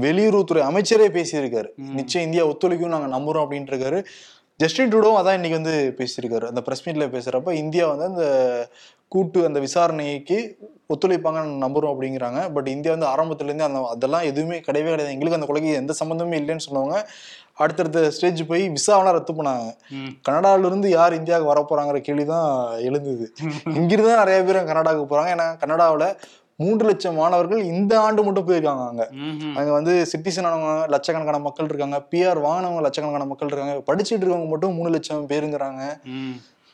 வெளியுறவுத்துறை 0.00 0.62
அமைச்சரே 0.62 1.08
பேசியிருக்காரு. 1.18 1.68
நிச்சயம் 1.76 2.26
இந்தியா 2.26 2.46
ஒத்துழைக்கும் 2.46 2.94
நாங்க 2.96 3.18
நம்புறோம் 3.18 3.44
அப்படின்ட்டு 3.44 3.74
இருக்காரு 3.74 4.04
ஜஸ்டின் 4.56 4.92
ட்ரூடோவும் 4.92 5.20
அதான் 5.20 5.32
இன்னைக்கு 5.32 5.62
வந்து 5.62 5.94
பேசியிருக்காரு. 5.98 6.42
அந்த 6.42 6.62
பிரஸ் 6.62 6.88
மீட்ல 6.88 7.04
பேசுறப்ப 7.06 7.52
இந்தியா 7.52 7.86
வந்து 7.86 8.04
அந்த 8.04 8.24
கூட்டு 9.08 9.40
அந்த 9.46 9.58
விசாரணைக்கு 9.60 10.38
ஒத்துழைப்பாங்கன்னு 10.92 11.62
நம்புறோம் 11.64 11.92
அப்படிங்கிறாங்க. 11.94 12.40
பட் 12.54 12.68
இந்தியா 12.68 12.92
வந்து 12.94 13.10
ஆரம்பத்துல 13.12 13.48
இருந்து 13.50 13.64
அந்த 13.64 13.80
அதெல்லாம் 13.94 14.28
எதுவுமே 14.30 14.58
கிடையவே 14.58 14.90
கிடையாது. 14.92 15.14
எங்களுக்கு 15.14 15.38
அந்த 15.38 15.48
கொலைக்கு 15.50 15.72
எந்த 15.82 15.94
சம்மந்தமே 16.00 16.38
இல்லைன்னு 16.40 16.66
சொன்னவங்க 16.68 16.98
அடுத்தடுத்த 17.62 17.98
ஸ்டேஜ் 18.10 18.40
போய் 18.48 18.64
விசாவெல்லாம் 18.68 19.16
ரத்து 19.16 19.32
பண்ணாங்க. 19.32 19.66
இருந்து 20.68 20.88
யார் 20.90 21.18
இந்தியாவுக்கு 21.20 21.52
வர 21.52 21.60
போறாங்கிற 21.70 22.00
கேள்விதான் 22.08 22.48
எழுந்தது. 22.88 23.26
இங்கிருந்து 23.78 24.10
தான் 24.10 24.22
நிறைய 24.24 24.40
பேர் 24.48 24.58
கனடாவுக்கு 24.70 25.06
போறாங்க. 25.12 25.30
ஏன்னா 25.36 25.46
கனடாவுல 25.62 26.06
மூன்று 26.56 26.84
லட்சம் 26.88 27.18
மாணவர்கள் 27.20 27.62
இந்த 27.70 27.92
ஆண்டு 28.00 28.20
மட்டும் 28.26 28.46
போயிருக்காங்க 28.48 28.84
அங்க. 28.90 29.04
அங்க 29.58 29.70
வந்து 29.78 29.94
சிட்டிசன் 30.12 30.48
ஆனவங்க 30.50 30.74
லட்சக்கணக்கான 30.94 31.40
மக்கள் 31.46 31.68
இருக்காங்க. 31.70 31.98
பிஆர் 32.12 32.40
வாங்கினவங்க 32.46 32.82
லட்சக்கணக்கான 32.86 33.28
மக்கள் 33.32 33.50
இருக்காங்க. 33.50 33.74
படிச்சுட்டு 33.88 34.22
இருக்கவங்க 34.22 34.48
மட்டும் 34.48 34.74
மூணு 34.74 34.92
லட்சம் 34.96 35.26
பேருங்கிறாங்க. 35.32 35.82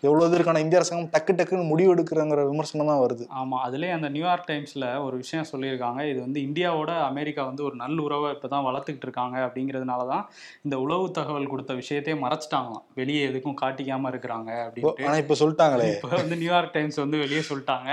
ம் 0.02 0.08
எவ்வளவு 0.08 0.36
இருக்கான 0.36 0.60
இந்திய 0.62 0.78
அரசாங்கம் 0.78 1.10
டக்கு 1.12 1.32
டக்குன்னு 1.38 1.68
முடிவு 1.72 1.90
எடுக்கிறங்கிற 1.94 2.40
விமர்சனம் 2.48 2.88
தான் 2.90 3.02
வருது. 3.02 3.24
ஆமா 3.40 3.56
அதுலயே 3.66 3.92
அந்த 3.96 4.08
நியூயார்க் 4.14 4.48
டைம்ஸ்ல 4.48 4.86
ஒரு 5.04 5.16
விஷயம் 5.20 5.46
சொல்லியிருக்காங்க. 5.50 6.00
இது 6.12 6.18
வந்து 6.24 6.40
இந்தியாவோட 6.46 6.92
அமெரிக்கா 7.10 7.42
வந்து 7.50 7.62
ஒரு 7.68 7.76
நல்ல 7.82 7.96
உறவை 8.06 8.30
இப்பதான் 8.36 8.66
வளர்த்துக்கிட்டு 8.68 9.06
இருக்காங்க 9.08 9.36
அப்படிங்கிறதுனால 9.46 10.06
தான் 10.12 10.24
இந்த 10.66 10.78
உளவு 10.84 11.04
தகவல் 11.18 11.50
கொடுத்த 11.52 11.74
விஷயத்தையே 11.82 12.16
மறைச்சிட்டாங்களாம். 12.24 12.84
வெளியே 13.00 13.20
எதுக்கும் 13.30 13.60
காட்டிக்காம 13.62 14.10
இருக்கிறாங்க 14.14 14.50
அப்படின்ட்டு. 14.64 15.06
ஆனா 15.08 15.16
இப்ப 15.22 15.36
சொல்லிட்டாங்களே. 15.42 15.88
இப்ப 15.94 16.10
வந்து 16.22 16.38
நியூயார்க் 16.42 16.74
டைம்ஸ் 16.78 16.98
வந்து 17.04 17.22
வெளியே 17.24 17.44
சொல்லிட்டாங்க. 17.50 17.88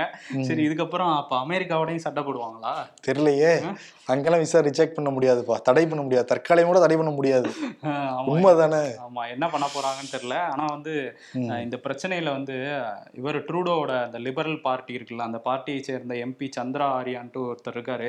சரி 0.50 0.64
இதுக்கப்புறம் 0.68 1.12
அப்ப 1.20 1.38
அமெரிக்காவோடையும் 1.44 2.04
சட்டை 2.08 2.24
போடுவாங்களா? 2.28 2.74
தெரியலையே. 3.08 3.54
அங்கெல்லாம் 4.12 4.42
விசா 4.42 4.60
ரிஜெக்ட் 4.66 4.96
பண்ண 4.98 5.10
முடியாதுப்பா. 5.16 5.56
தடை 5.66 5.82
பண்ண 5.86 6.02
முடியாது. 6.04 6.26
தற்காலிகம் 6.30 6.72
கூட 6.72 6.80
தடை 6.84 6.96
பண்ண 7.00 7.12
முடியாது. 7.18 7.48
ஆஹ் 7.88 8.10
ஆமா. 8.16 8.28
உண்மைதானே? 8.32 8.84
ஆமா 9.06 9.22
என்ன 9.34 9.44
பண்ண 9.54 9.66
போறாங்கன்னு 9.74 10.14
தெரியல. 10.16 10.36
ஆனா 10.52 10.64
வந்து 10.76 10.92
இந்த 11.64 11.76
பிரச்சனையில 12.00 12.32
வந்து 12.36 12.54
இவர் 13.20 13.36
ட்ரூடோவோட 13.48 13.92
அந்த 14.04 14.18
லிபரல் 14.26 14.60
பார்ட்டி 14.66 14.92
இருக்குல்ல 14.98 15.24
அந்த 15.28 15.38
பார்ட்டியை 15.48 15.80
சேர்ந்த 15.88 16.14
எம்பி 16.26 16.46
சந்திரா 16.56 16.86
ஆரியான்ட்டு 16.98 17.40
ஒருத்தர் 17.48 17.76
இருக்காரு. 17.76 18.08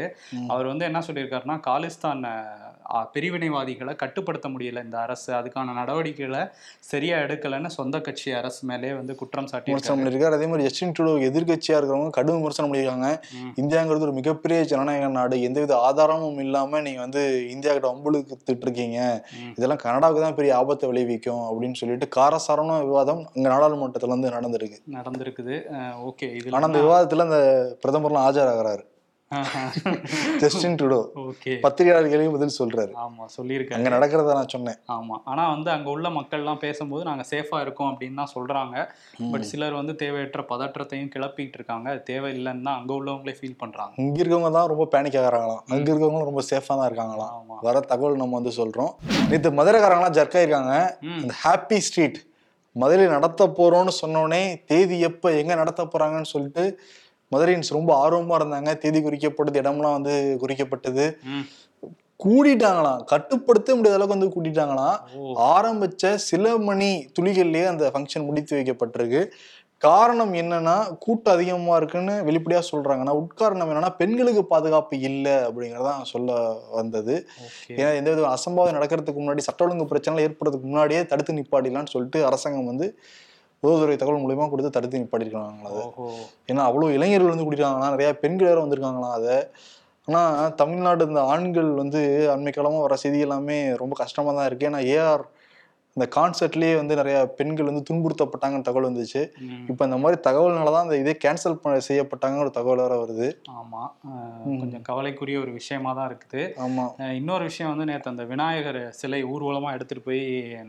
அவர் 0.53 0.69
வந்து 0.71 0.85
என்ன 0.89 0.99
சொல்லியிருக்காருன்னா 1.07 1.57
காலிஸ்தான் 1.65 2.21
பிரிவினைவாதிகளை 3.15 3.93
கட்டுப்படுத்த 4.03 4.47
முடியல 4.53 4.83
இந்த 4.85 4.97
அரசு. 5.05 5.29
அதுக்கான 5.39 5.73
நடவடிக்கைகளை 5.79 6.43
சரியா 6.91 7.17
எடுக்கலைன்னு 7.25 7.71
சொந்த 7.77 7.99
கட்சி 8.07 8.29
அரசு 8.39 8.61
மேலே 8.71 8.93
வந்து 8.99 9.13
குற்றம் 9.21 9.47
விமர்சனம் 9.47 9.53
சாட்டியிருக்காரு 9.53 9.99
பண்ணியிருக்காரு. 9.99 10.37
அதே 10.39 10.47
மாதிரி 10.51 10.67
ஜஸ்டின் 10.67 10.95
ட்ரூடோ 10.97 11.13
எதிர்க்கட்சியா 11.29 11.75
இருக்கிறவங்க 11.79 12.15
கடும் 12.19 12.39
விமர்சனம் 12.39 12.71
பண்ணியிருக்காங்க. 12.71 13.11
இந்தியாங்கிறது 13.63 14.07
ஒரு 14.07 14.15
மிகப்பெரிய 14.19 14.61
ஜனநாயக 14.71 15.11
நாடு. 15.19 15.37
எந்தவித 15.49 15.75
ஆதாரமும் 15.89 16.41
இல்லாம 16.45 16.81
நீங்க 16.87 17.01
வந்து 17.05 17.23
இந்தியா 17.55 17.73
கிட்ட 17.75 17.89
வம்புழுத்துட்டு 17.93 18.65
இருக்கீங்க. 18.67 18.99
இதெல்லாம் 19.57 19.83
கனடாவுக்கு 19.85 20.25
தான் 20.25 20.39
பெரிய 20.39 20.53
ஆபத்தை 20.61 20.87
விளைவிக்கும் 20.93 21.45
அப்படின்னு 21.49 21.79
சொல்லிட்டு 21.83 22.09
காரசாரமான 22.17 22.81
விவாதம் 22.89 23.23
இங்க 23.37 23.47
நாடாளுமன்றத்துல 23.81 24.07
வந்து 24.07 24.29
நடந்திருக்கு. 24.29 24.79
நடந்திருக்குது. 24.91 25.57
ஓகே. 26.11 26.29
இதுல 26.37 26.55
ஆனா 26.55 26.65
அந்த 26.65 26.81
விவாதத்துல 26.81 27.19
அந்த 27.19 27.41
பிரதமர்லாம் 27.85 28.25
ஆஜராகிறாரு. 28.29 28.83
Justin 30.37 30.75
Trudeau. 30.75 30.97
ஓகே. 31.15 31.59
பத்திரிகையாளர் 31.59 32.09
கேள்வி 32.09 32.31
பதில் 32.31 32.57
சொல்றாரு. 32.59 32.91
ஆமா 33.03 33.25
சொல்லியிருக்காரு. 33.37 33.73
அங்க 33.73 33.89
நடக்கிறத 33.89 34.33
நான் 34.33 34.47
சொன்னேன். 34.47 34.75
ஆமா. 34.87 35.15
ஆனா 35.25 35.49
வந்து 35.49 35.71
அங்க 35.71 35.89
உள்ள 35.89 36.09
மக்கள்லாம் 36.09 36.57
பேசும்போது 36.57 37.03
நாங்க 37.03 37.23
சேஃபா 37.29 37.61
இருக்கோம் 37.61 37.89
அப்படின்னு 37.91 38.13
தான் 38.13 38.33
சொல்றாங்க. 38.35 38.75
பட் 39.31 39.41
சிலர் 39.41 39.73
வந்து 39.73 39.95
தேவையற்ற 39.95 40.45
பதற்றத்தையும் 40.49 41.11
கிளப்பிட்டு 41.15 41.57
இருக்காங்க. 41.59 41.89
அது 41.89 42.03
தேவையில்லைன்னு 42.09 42.63
தான் 42.63 42.79
அங்க 42.79 42.93
உள்ளவங்களே 42.93 43.35
ஃபீல் 43.41 43.57
பண்றாங்க. 43.57 43.93
இங்க 43.97 44.23
இருக்கவங்க 44.23 44.51
தான் 44.51 44.67
ரொம்ப 44.67 44.87
பேனிக் 44.91 45.19
ஆகிறாங்களாம். 45.21 45.63
அங்க 45.67 45.91
இருக்கவங்க 45.91 46.23
ரொம்ப 46.23 46.43
சேஃபா 46.49 46.73
தான் 46.79 46.91
இருக்காங்களாம். 46.91 47.33
வர 47.61 47.79
தகவல் 47.79 48.15
நம்ம 48.15 48.39
வந்து 48.39 48.55
சொல்றோம். 48.63 48.91
நேற்று 49.29 49.51
மதுரைக்காரங்களாம் 49.51 50.17
ஜர்க் 50.19 50.37
ஆயிருக்காங்க. 50.41 50.75
ம். 51.01 51.21
இந்த 51.21 51.33
ஹாப்பி 51.45 51.77
ஸ்ட்ரீட் 51.77 52.19
மதுரையில் 52.75 53.13
நடத்த 53.13 53.47
போறோம்னு 53.57 53.93
சொன்னோடனே 54.01 54.41
தேதி 54.65 54.99
எப்ப 54.99 55.31
எங்க 55.31 55.55
நடத்த 55.55 55.81
போறாங்கன்னு 55.83 56.33
சொல்லிட்டு 56.33 56.63
மதுரையின்ஸ் 57.31 57.75
ரொம்ப 57.77 57.91
ஆர்வமா 58.03 58.35
இருந்தாங்க. 58.39 58.77
தேதி 58.77 58.99
குறிக்கப்பட்டது 59.01 59.61
இடம்லாம் 59.61 59.97
வந்து 59.97 60.13
குறிக்கப்பட்டது. 60.41 61.05
கூட்டிட்டாங்களாம் 62.23 63.03
கட்டுப்படுத்த 63.03 63.75
முடியாத 63.75 63.97
அளவுக்கு 63.99 64.17
வந்து 64.17 64.33
கூட்டிட்டாங்களாம். 64.35 64.97
ஆரம்பிச்ச 65.53 66.13
சில 66.15 66.57
மணி 66.57 66.89
துளிகள்லயே 67.19 67.65
அந்த 67.67 67.91
ஃபங்க்ஷன் 67.93 68.25
முடித்து 68.25 68.57
வைக்கப்பட்டிருக்கு. 68.57 69.21
காரணம் 69.81 70.33
என்னன்னா 70.33 70.73
கூட்டம் 71.05 71.33
அதிகமா 71.33 71.75
இருக்குன்னு 71.75 72.15
வெளிப்படையா 72.27 72.61
சொல்றாங்க 72.71 73.03
ஆனா 73.05 73.15
உட்காரணம் 73.21 73.69
என்னன்னா 73.71 73.89
பெண்களுக்கு 74.01 74.43
பாதுகாப்பு 74.51 74.95
இல்லை 75.09 75.33
அப்படிங்கறதான் 75.47 76.03
சொல்ல 76.11 76.31
வந்தது. 76.71 77.15
ஏன்னா 77.79 77.91
எந்த 77.99 78.09
வித 78.11 78.27
அசம்பாவிதம் 78.37 78.77
நடக்கிறதுக்கு 78.77 79.21
முன்னாடி 79.21 79.47
சட்ட 79.47 79.65
ஒழுங்கு 79.65 79.89
பிரச்சனை 79.93 80.23
ஏற்படுறதுக்கு 80.27 80.69
முன்னாடியே 80.71 81.01
தடுத்து 81.05 81.37
நிப்பாட்டிடலாம்னு 81.39 81.93
சொல்லிட்டு 81.95 82.21
அரசாங்கம் 82.29 82.71
வந்து 82.71 82.87
உதவுத்துறை 83.63 83.95
தகவல் 83.95 84.23
மூலியமா 84.23 84.49
கொடுத்து 84.49 84.75
தடுத்து 84.77 85.01
நிப்பாட்டிருக்காங்க 85.01 85.67
அதை. 85.71 85.83
ஏன்னா 86.51 86.61
அவ்வளோ 86.69 86.87
இளைஞர்கள் 86.97 87.33
வந்து 87.33 87.47
குடிக்கிறாங்களா 87.47 87.93
நிறைய 87.95 88.11
பெண்கள் 88.23 88.49
வேற 88.51 88.59
வந்திருக்காங்களாம் 88.65 89.17
அதை. 89.19 89.37
ஆனா 90.07 90.21
தமிழ்நாடு 90.61 91.03
இந்த 91.09 91.21
ஆண்கள் 91.33 91.69
வந்து 91.73 91.99
அண்மை 92.35 92.51
காலமா 92.51 92.79
வர 92.85 92.95
செய்தி 92.95 93.19
எல்லாமே 93.19 93.57
ரொம்ப 93.81 93.95
கஷ்டமா 94.03 94.31
தான் 94.37 94.47
இருக்கு. 94.49 94.69
ஏன்னா 94.69 94.81
ஏஆர் 94.95 95.23
இந்த 95.97 96.05
கான்சர்ட்லயே 96.11 96.73
வந்து 96.75 96.93
நிறைய 96.97 97.15
பெண்கள் 97.37 97.69
வந்து 97.69 97.81
துன்புறுத்தப்பட்டாங்கன்னு 97.87 98.67
தகவல் 98.67 98.87
வந்துச்சு. 98.87 99.21
இப்போ 99.71 99.83
இந்த 99.87 99.97
மாதிரி 99.99 100.17
தகவல்னால 100.27 100.71
தான் 100.71 100.85
அந்த 100.85 100.97
இதே 100.99 101.13
கேன்சல் 101.23 101.55
செய்யப்பட்டாங்கன்னு 101.87 102.43
ஒரு 102.43 102.53
தகவல் 102.55 102.81
வேற 102.83 102.95
வருது. 103.01 103.27
ஆமா. 103.55 103.81
அஹ், 104.09 104.29
கொஞ்சம் 104.61 104.85
கவலைக்குரிய 104.87 105.37
ஒரு 105.41 105.51
விஷயமா 105.57 105.91
தான் 105.93 106.07
இருக்குது. 106.09 106.43
ஆமா. 106.65 106.85
அஹ், 107.01 107.15
இன்னொரு 107.19 107.43
விஷயம் 107.49 107.71
வந்து 107.71 107.87
நேற்று 107.89 108.11
அந்த 108.11 108.25
விநாயகர் 108.31 108.79
சிலை 108.99 109.21
ஊர்வலமா 109.31 109.73
எடுத்துட்டு 109.75 110.05
போய் 110.05 110.21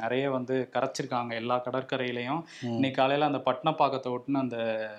நிறைய 0.02 0.24
வந்து 0.34 0.56
கரைச்சிருக்காங்க 0.74 1.10
எல்லா 1.36 1.58
கடற்கரையிலையும். 1.66 2.42
இன்னைக்கு 2.70 2.98
காலையில 2.98 3.30
அந்த 3.30 3.42
பட்னப்பாக்கத்தை 3.46 4.12
ஒட்டுன 4.14 4.42
அந்த 4.42 4.58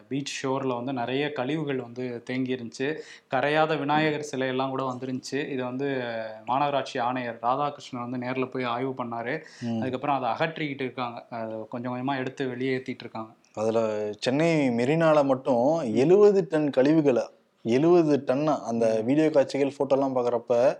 பீச் 0.10 0.34
ஷோர்ல 0.38 0.80
வந்து 0.80 0.94
நிறைய 0.98 1.28
கழிவுகள் 1.34 1.86
வந்து 1.86 2.02
தேங்கி 2.28 2.56
இருந்துச்சு 2.56 2.90
கரையாத 3.34 3.72
விநாயகர் 3.80 4.30
சிலை 4.30 4.50
எல்லாம் 4.50 4.74
கூட 4.74 4.86
வந்துருந்துச்சு. 4.90 5.12
இது 5.54 5.62
வந்து 5.66 5.90
மாநகராட்சி 6.48 6.98
ஆணையர் 7.04 7.40
ராதாகிருஷ்ணன் 7.44 8.06
வந்து 8.06 8.24
நேர்ல 8.24 8.48
போய் 8.52 8.72
ஆய்வு 8.72 8.96
பண்ணாரு. 8.98 9.36
ம். 9.68 9.80
அப்புறம் 10.14 10.36
அதை 10.36 10.48
அகற்றிக்கிட்டு 10.48 10.82
இருக்காங்க. 10.82 11.26
அதை 11.30 11.56
கொஞ்சம் 11.70 11.92
கொஞ்சமாக 11.92 12.20
எடுத்து 12.20 12.48
வெளியேற்றிட்டு 12.48 13.04
இருக்காங்க. 13.06 13.32
அதில் 13.54 14.14
சென்னை 14.20 14.70
மெரினால 14.70 15.24
மட்டும் 15.24 15.66
எழுபது 15.94 16.48
டன் 16.50 16.70
கழிவுகளை 16.70 17.24
எழுபது 17.66 18.24
டன்னா 18.28 18.54
அந்த 18.62 19.02
வீடியோ 19.02 19.30
காட்சிகள் 19.30 19.76
ஃபோட்டோலாம் 19.78 20.16
பார்க்குறப்ப 20.16 20.78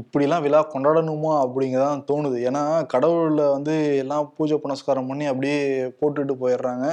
இப்படிலாம் 0.00 0.42
விழா 0.42 0.60
கொண்டாடணுமா 0.66 1.32
அப்படிங்கதான் 1.44 2.04
தோணுது. 2.12 2.38
ஏன்னா 2.48 2.86
கடவுளில் 2.86 3.50
வந்து 3.50 3.96
எல்லாம் 3.96 4.32
பூஜை 4.36 4.58
புனஸ்காரம் 4.58 5.06
பண்ணி 5.06 5.24
அப்படியே 5.24 5.58
போட்டுட்டு 6.00 6.34
போயிடுறாங்க. 6.40 6.86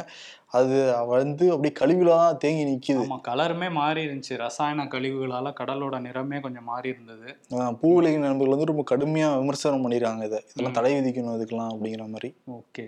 அது 0.54 0.76
வந்து 1.08 1.52
அப்படியே 1.52 1.74
கழிவுல 1.80 2.10
தான் 2.14 2.38
தேங்கி 2.38 2.64
நிக்குது. 2.66 3.04
ஆமா 3.04 3.18
கலருமே 3.28 3.72
மாறி 3.72 4.06
இருந்துச்சு. 4.06 4.38
ரசாயன 4.38 4.84
கழிவுகளால 4.86 5.54
கடலோட 5.60 6.00
நிறமே 6.00 6.42
கொஞ்சம் 6.42 6.64
மாறி 6.64 6.90
இருந்தது. 6.90 7.28
அஹ் 7.52 7.76
பூவுலகின் 7.82 8.18
நண்பர்கள் 8.18 8.56
வந்து 8.56 8.66
ரொம்ப 8.66 8.84
கடுமையா 8.92 9.38
விமர்சனம் 9.38 9.86
பண்ணிடுறாங்க 9.86 10.24
இதை. 10.24 10.40
இதெல்லாம் 10.50 10.74
தடை 10.74 10.94
விதிக்கணும் 10.96 11.38
இதுக்கெல்லாம் 11.38 11.72
அப்படிங்கிற 11.72 12.08
மாதிரி. 12.10 12.32
ஓகே. 12.52 12.86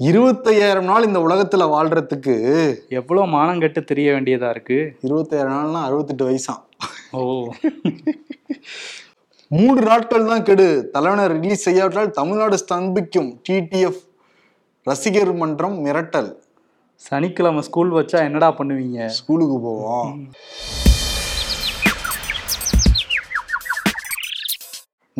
இருபத்தையாயிரம் 0.00 0.84
நாள் 0.84 1.04
இந்த 1.04 1.18
உலகத்துல 1.18 1.64
வாழ்றதுக்கு 1.72 2.34
எவ்வளவு 2.90 3.26
மானம் 3.26 3.60
கெட்டு 3.60 3.84
தெரிய 3.84 4.12
வேண்டியதா 4.12 4.50
இருக்கு? 4.50 4.78
இருபத்தாயிரம் 5.02 5.52
நாள்னா 5.52 5.82
அறுபத்தெட்டு 5.82 6.30
வயசாம் 6.30 6.62
ஓ. 7.12 7.22
மூன்று 9.56 9.82
நாட்கள் 9.88 10.28
தான் 10.28 10.44
கெடு. 10.46 10.66
தலைவனர் 10.92 11.32
ரிலீஸ் 11.36 11.64
செய்யாவிட்டால் 11.66 12.12
தமிழ்நாடு 12.18 12.56
ஸ்தம்பிக்கும். 12.60 13.26
டிடிஎஃப் 13.46 13.98
ரசிகர் 14.88 15.32
மன்றம் 15.40 15.74
மிரட்டல். 15.86 16.30
சனிக்கிழமை 17.06 17.62
ஸ்கூல் 17.66 17.90
வச்சா 17.96 18.18
என்னடா 18.28 18.48
பண்ணுவீங்க? 18.58 19.06
ஸ்கூலுக்கு 19.16 19.56
போவோம். 19.66 20.12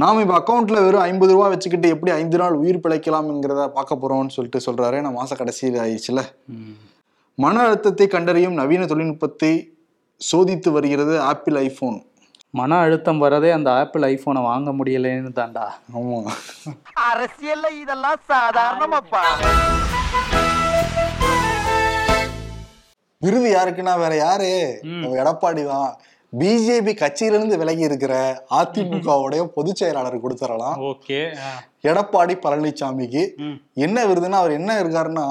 நாம 0.03 0.21
இப்ப 0.25 0.37
அக்கௌண்ட்ல 0.38 0.79
வெறும் 0.85 1.07
ஐம்பது 1.09 1.35
ரூபா 1.37 1.49
வச்சுக்கிட்டு 1.55 1.90
எப்படி 1.95 2.12
ஐந்து 2.21 2.40
நாள் 2.42 2.57
உயிர் 2.62 2.83
பிழைக்கலாம்ங்கிறத 2.87 3.66
பார்க்க 3.79 4.01
போறோம்னு 4.05 4.35
சொல்லிட்டு 4.37 4.62
சொல்றாரு. 4.68 5.01
நான் 5.07 5.18
மாச 5.18 5.37
கடைசியில் 5.40 5.83
ஆயிடுச்சுல. 5.85 6.23
மன 7.45 7.61
அழுத்தத்தை 7.66 8.07
கண்டறியும் 8.07 8.59
நவீன 8.61 8.87
தொழில்நுட்பத்தை 8.92 9.53
சோதித்து 10.31 10.73
வருகிறது 10.79 11.14
ஆப்பிள் 11.33 11.59
ஐபோன். 11.66 12.01
மன 12.55 12.79
அழுத்தம் 12.81 13.21
வரதே 13.23 13.51
அந்த 13.53 13.69
ஆப்பிள் 13.77 14.05
ஐபோனை 14.09 14.41
வாங்க 14.45 14.71
முடியலன்னு 14.79 15.31
தான்டா. 15.37 15.67
ஆமா. 15.95 16.19
அரசியல்ல 17.07 17.67
இதெல்லாம் 17.79 18.21
சாதாரணமாப்பா. 18.29 19.23
விருது 23.23 23.49
யாருக்குன்னா 23.51 23.95
வேற 23.99 24.15
யாரு. 24.19 24.51
நம்ம 24.95 25.19
எடப்பாடி 25.23 25.62
தான். 25.67 25.91
பிஜேபி 26.33 26.93
கட்சியிலிருந்து 26.97 27.57
விலகி 27.59 27.83
இருக்கிற 27.83 28.12
அதிமுகவுடைய 28.59 29.43
பொதுச் 29.57 29.81
செயலாளர் 29.81 30.23
கொடுத்துடலாம் 30.23 30.79
ஓகே 30.88 31.19
எடப்பாடி 31.85 32.35
பழனிசாமிக்கு 32.45 33.23
ம். 33.43 33.57
என்ன 33.79 34.07
விருதுன்னா 34.07 34.38
அவர் 34.41 34.53
என்ன 34.53 34.81
இருக்காருன்னா 34.83 35.27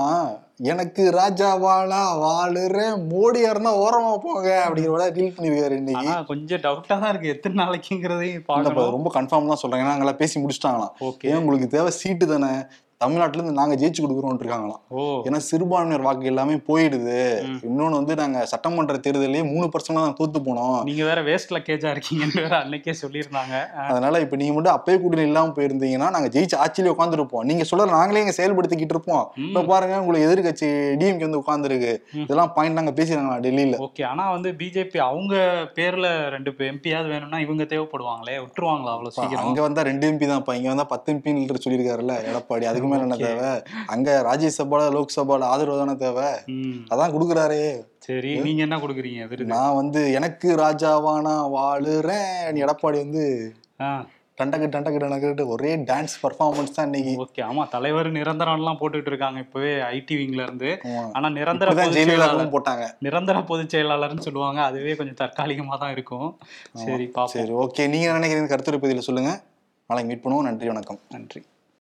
எனக்கு 0.62 1.12
ராஜாவாலா 1.12 2.02
வாழுறேன் 2.24 2.96
மோடியா 3.12 3.50
இருந்தா 3.50 3.72
ஓரமா 3.78 4.18
போங்க 4.18 4.64
அப்படிங்கிற 4.66 4.92
விட 4.92 5.10
டீல் 5.10 5.34
பண்ணிருக்காரு 5.38 5.72
இன்னைக்கு. 5.72 6.26
கொஞ்சம் 6.26 6.60
டவுட்டா 6.60 7.00
தான் 7.00 7.10
இருக்கு. 7.10 7.28
எத்தனை 7.28 7.66
நாளைக்குங்கிறதையும் 7.66 8.92
ரொம்ப 8.92 9.12
கன்ஃபார்ம் 9.14 9.48
தான் 9.48 9.62
சொல்றேன். 9.64 9.82
ஏன்னா 9.82 9.94
அங்கெல்லாம் 9.94 10.16
பேசி 10.16 10.44
முடிச்சிட்டாங்களாம். 10.44 10.94
ஓகே. 11.00 11.36
உங்களுக்கு 11.36 11.68
தேவை 11.68 11.92
சீட்டு 11.92 12.28
தானே? 12.28 12.66
தமிழ்நாட்டுல 13.04 13.40
இருந்து 13.40 13.60
நாங்க 13.60 13.76
ஜெயிச்சு 13.82 14.02
கொடுக்குறோம் 14.04 14.40
இருக்காங்களாம் 14.42 14.82
ஏன்னா 15.28 15.40
சிறுபான்மையினர் 15.50 16.06
வாக்கு 16.08 16.30
எல்லாமே 16.32 16.56
போயிடுது. 16.70 17.20
இன்னொன்னு 17.68 18.00
வந்து 18.00 18.16
நாங்க 18.22 18.40
சட்டமன்ற 18.52 18.96
தேர்தலையே 19.06 19.44
மூணு 19.52 19.68
பர்சன்ட் 19.74 20.00
தான் 20.02 20.16
தோத்து 20.20 20.40
போனோம். 20.48 20.78
நீங்க 20.90 21.04
வேற 21.10 21.20
வேஸ்ட் 21.30 21.54
லக்கேஜா 21.56 21.92
இருக்கீங்கன்னு 21.96 22.38
வேற 22.46 22.54
அன்னைக்கே 22.64 22.96
சொல்லியிருந்தாங்க. 23.02 23.56
அதனால 23.92 24.22
இப்ப 24.26 24.40
நீங்க 24.42 24.56
மட்டும் 24.58 24.76
அப்பயே 24.78 24.98
கூட்டணி 25.04 25.26
இல்லாம 25.30 25.54
போயிருந்தீங்கன்னா 25.58 26.10
நாங்க 26.16 26.30
ஜெயிச்சு 26.36 26.58
ஆட்சியிலே 26.64 26.94
உட்காந்துருப்போம் 26.96 27.48
நீங்க 27.52 27.66
சொல்ற 27.72 27.88
நாங்களே 27.96 28.24
இங்க 28.26 28.36
செயல்படுத்திக்கிட்டு 28.40 28.96
இருப்போம். 28.98 29.26
இப்ப 29.48 29.66
பாருங்க 29.72 30.02
உங்களுக்கு 30.04 30.28
எதிர்கட்சி 30.30 30.70
டிஎம்கே 31.02 31.28
வந்து 31.28 31.42
உட்காந்துருக்கு. 31.44 31.94
இதெல்லாம் 32.24 32.54
பாயிண்ட் 32.58 32.80
நாங்க 32.82 32.94
பேசிடுறாங்களா 33.00 33.40
டெல்லியில. 33.48 33.80
ஓகே 33.88 34.06
ஆனா 34.12 34.26
வந்து 34.36 34.52
பிஜேபி 34.62 35.02
அவங்க 35.10 35.36
பேர்ல 35.80 36.08
ரெண்டு 36.36 36.50
எம்பியாவது 36.72 37.08
வேணும்னா 37.14 37.38
இவங்க 37.46 37.64
தேவைப்படுவாங்களே 37.72 38.38
விட்டுருவாங்களா 38.44 38.94
அவ்வளவு 38.96 39.16
சீக்கிரம்? 39.18 39.44
அங்க 39.46 39.60
வந்தா 39.68 39.82
ரெண்டு 39.92 40.06
எம்பி 40.12 40.32
தான்ப்பா. 40.32 40.56
இங்க 40.60 40.70
வந்தா 40.74 40.88
பத்து 40.94 41.10
எம்பின்னு 41.14 41.64
சொல்லியிருக்காருல்ல 41.66 42.16
எடப்பாடி. 42.30 42.66
அதுக்கு 42.72 42.90
மேல 42.92 43.06
என்ன. 43.08 43.18
தேவை? 43.26 43.52
அங்க 43.96 44.10
ராஜ்யசபால 44.30 44.88
லோக்சபால 44.98 45.50
ஆதரவு 45.54 45.82
தானே 45.82 45.96
தேவை? 46.06 46.30
அதான் 46.94 47.14
கொடுக்குறாரே. 47.16 47.66
சரி 48.08 48.32
நீங்க 48.48 48.62
என்ன 48.68 48.80
கொடுக்குறீங்க? 48.86 49.44
நான் 49.56 49.78
வந்து 49.82 50.04
எனக்கு 50.20 50.50
ராஜாவானா 50.66 51.36
வாழுறேன். 51.58 52.58
எடப்பாடி 52.66 53.00
வந்து 53.06 53.26
டண்டக்கு 54.40 54.68
டண்டக்கு 54.74 55.00
டண்டக்கு 55.02 55.44
ஒரே 55.54 55.72
டான்ஸ் 55.90 56.14
பர்ஃபார்மன்ஸ் 56.22 56.74
தான் 56.76 56.88
இன்னைக்கு. 56.88 57.12
ஓகே 57.24 57.42
ஆமா 57.48 57.64
தலைவர் 57.74 58.08
நிரந்தரம்லாம் 58.16 58.80
போட்டுட்டு 58.80 59.10
இருக்காங்க 59.12 59.40
இப்பவே 59.46 59.74
ஐடி 59.90 60.16
விங்ல 60.20 60.46
இருந்து. 60.48 60.70
ஆனா 61.18 61.28
நிரந்தர 61.38 61.76
ஜெயலலிதாவும் 61.98 62.54
போட்டாங்க. 62.56 62.86
நிரந்தர 63.08 63.44
பொதுச் 63.52 63.74
செயலாளர்னு 63.76 64.26
சொல்லுவாங்க. 64.28 64.62
அதுவே 64.70 64.96
கொஞ்சம் 65.02 65.20
தற்காலிகமா 65.22 65.78
தான் 65.84 65.94
இருக்கும். 65.98 66.30
சரி 66.86 67.08
சரி 67.36 67.54
ஓகே. 67.66 67.86
நீங்க 67.96 68.18
நினைக்கிறீங்க? 68.18 68.52
கருத்துரை 68.54 68.80
பதில 68.86 69.06
சொல்லுங்க. 69.10 69.34
நாளைக்கு 69.90 70.10
மீட் 70.12 70.26
பண்ணுவோம். 70.26 70.48
நன்றி 70.50 70.68
வணக்கம். 70.74 71.02
நன்றி. 71.18 71.42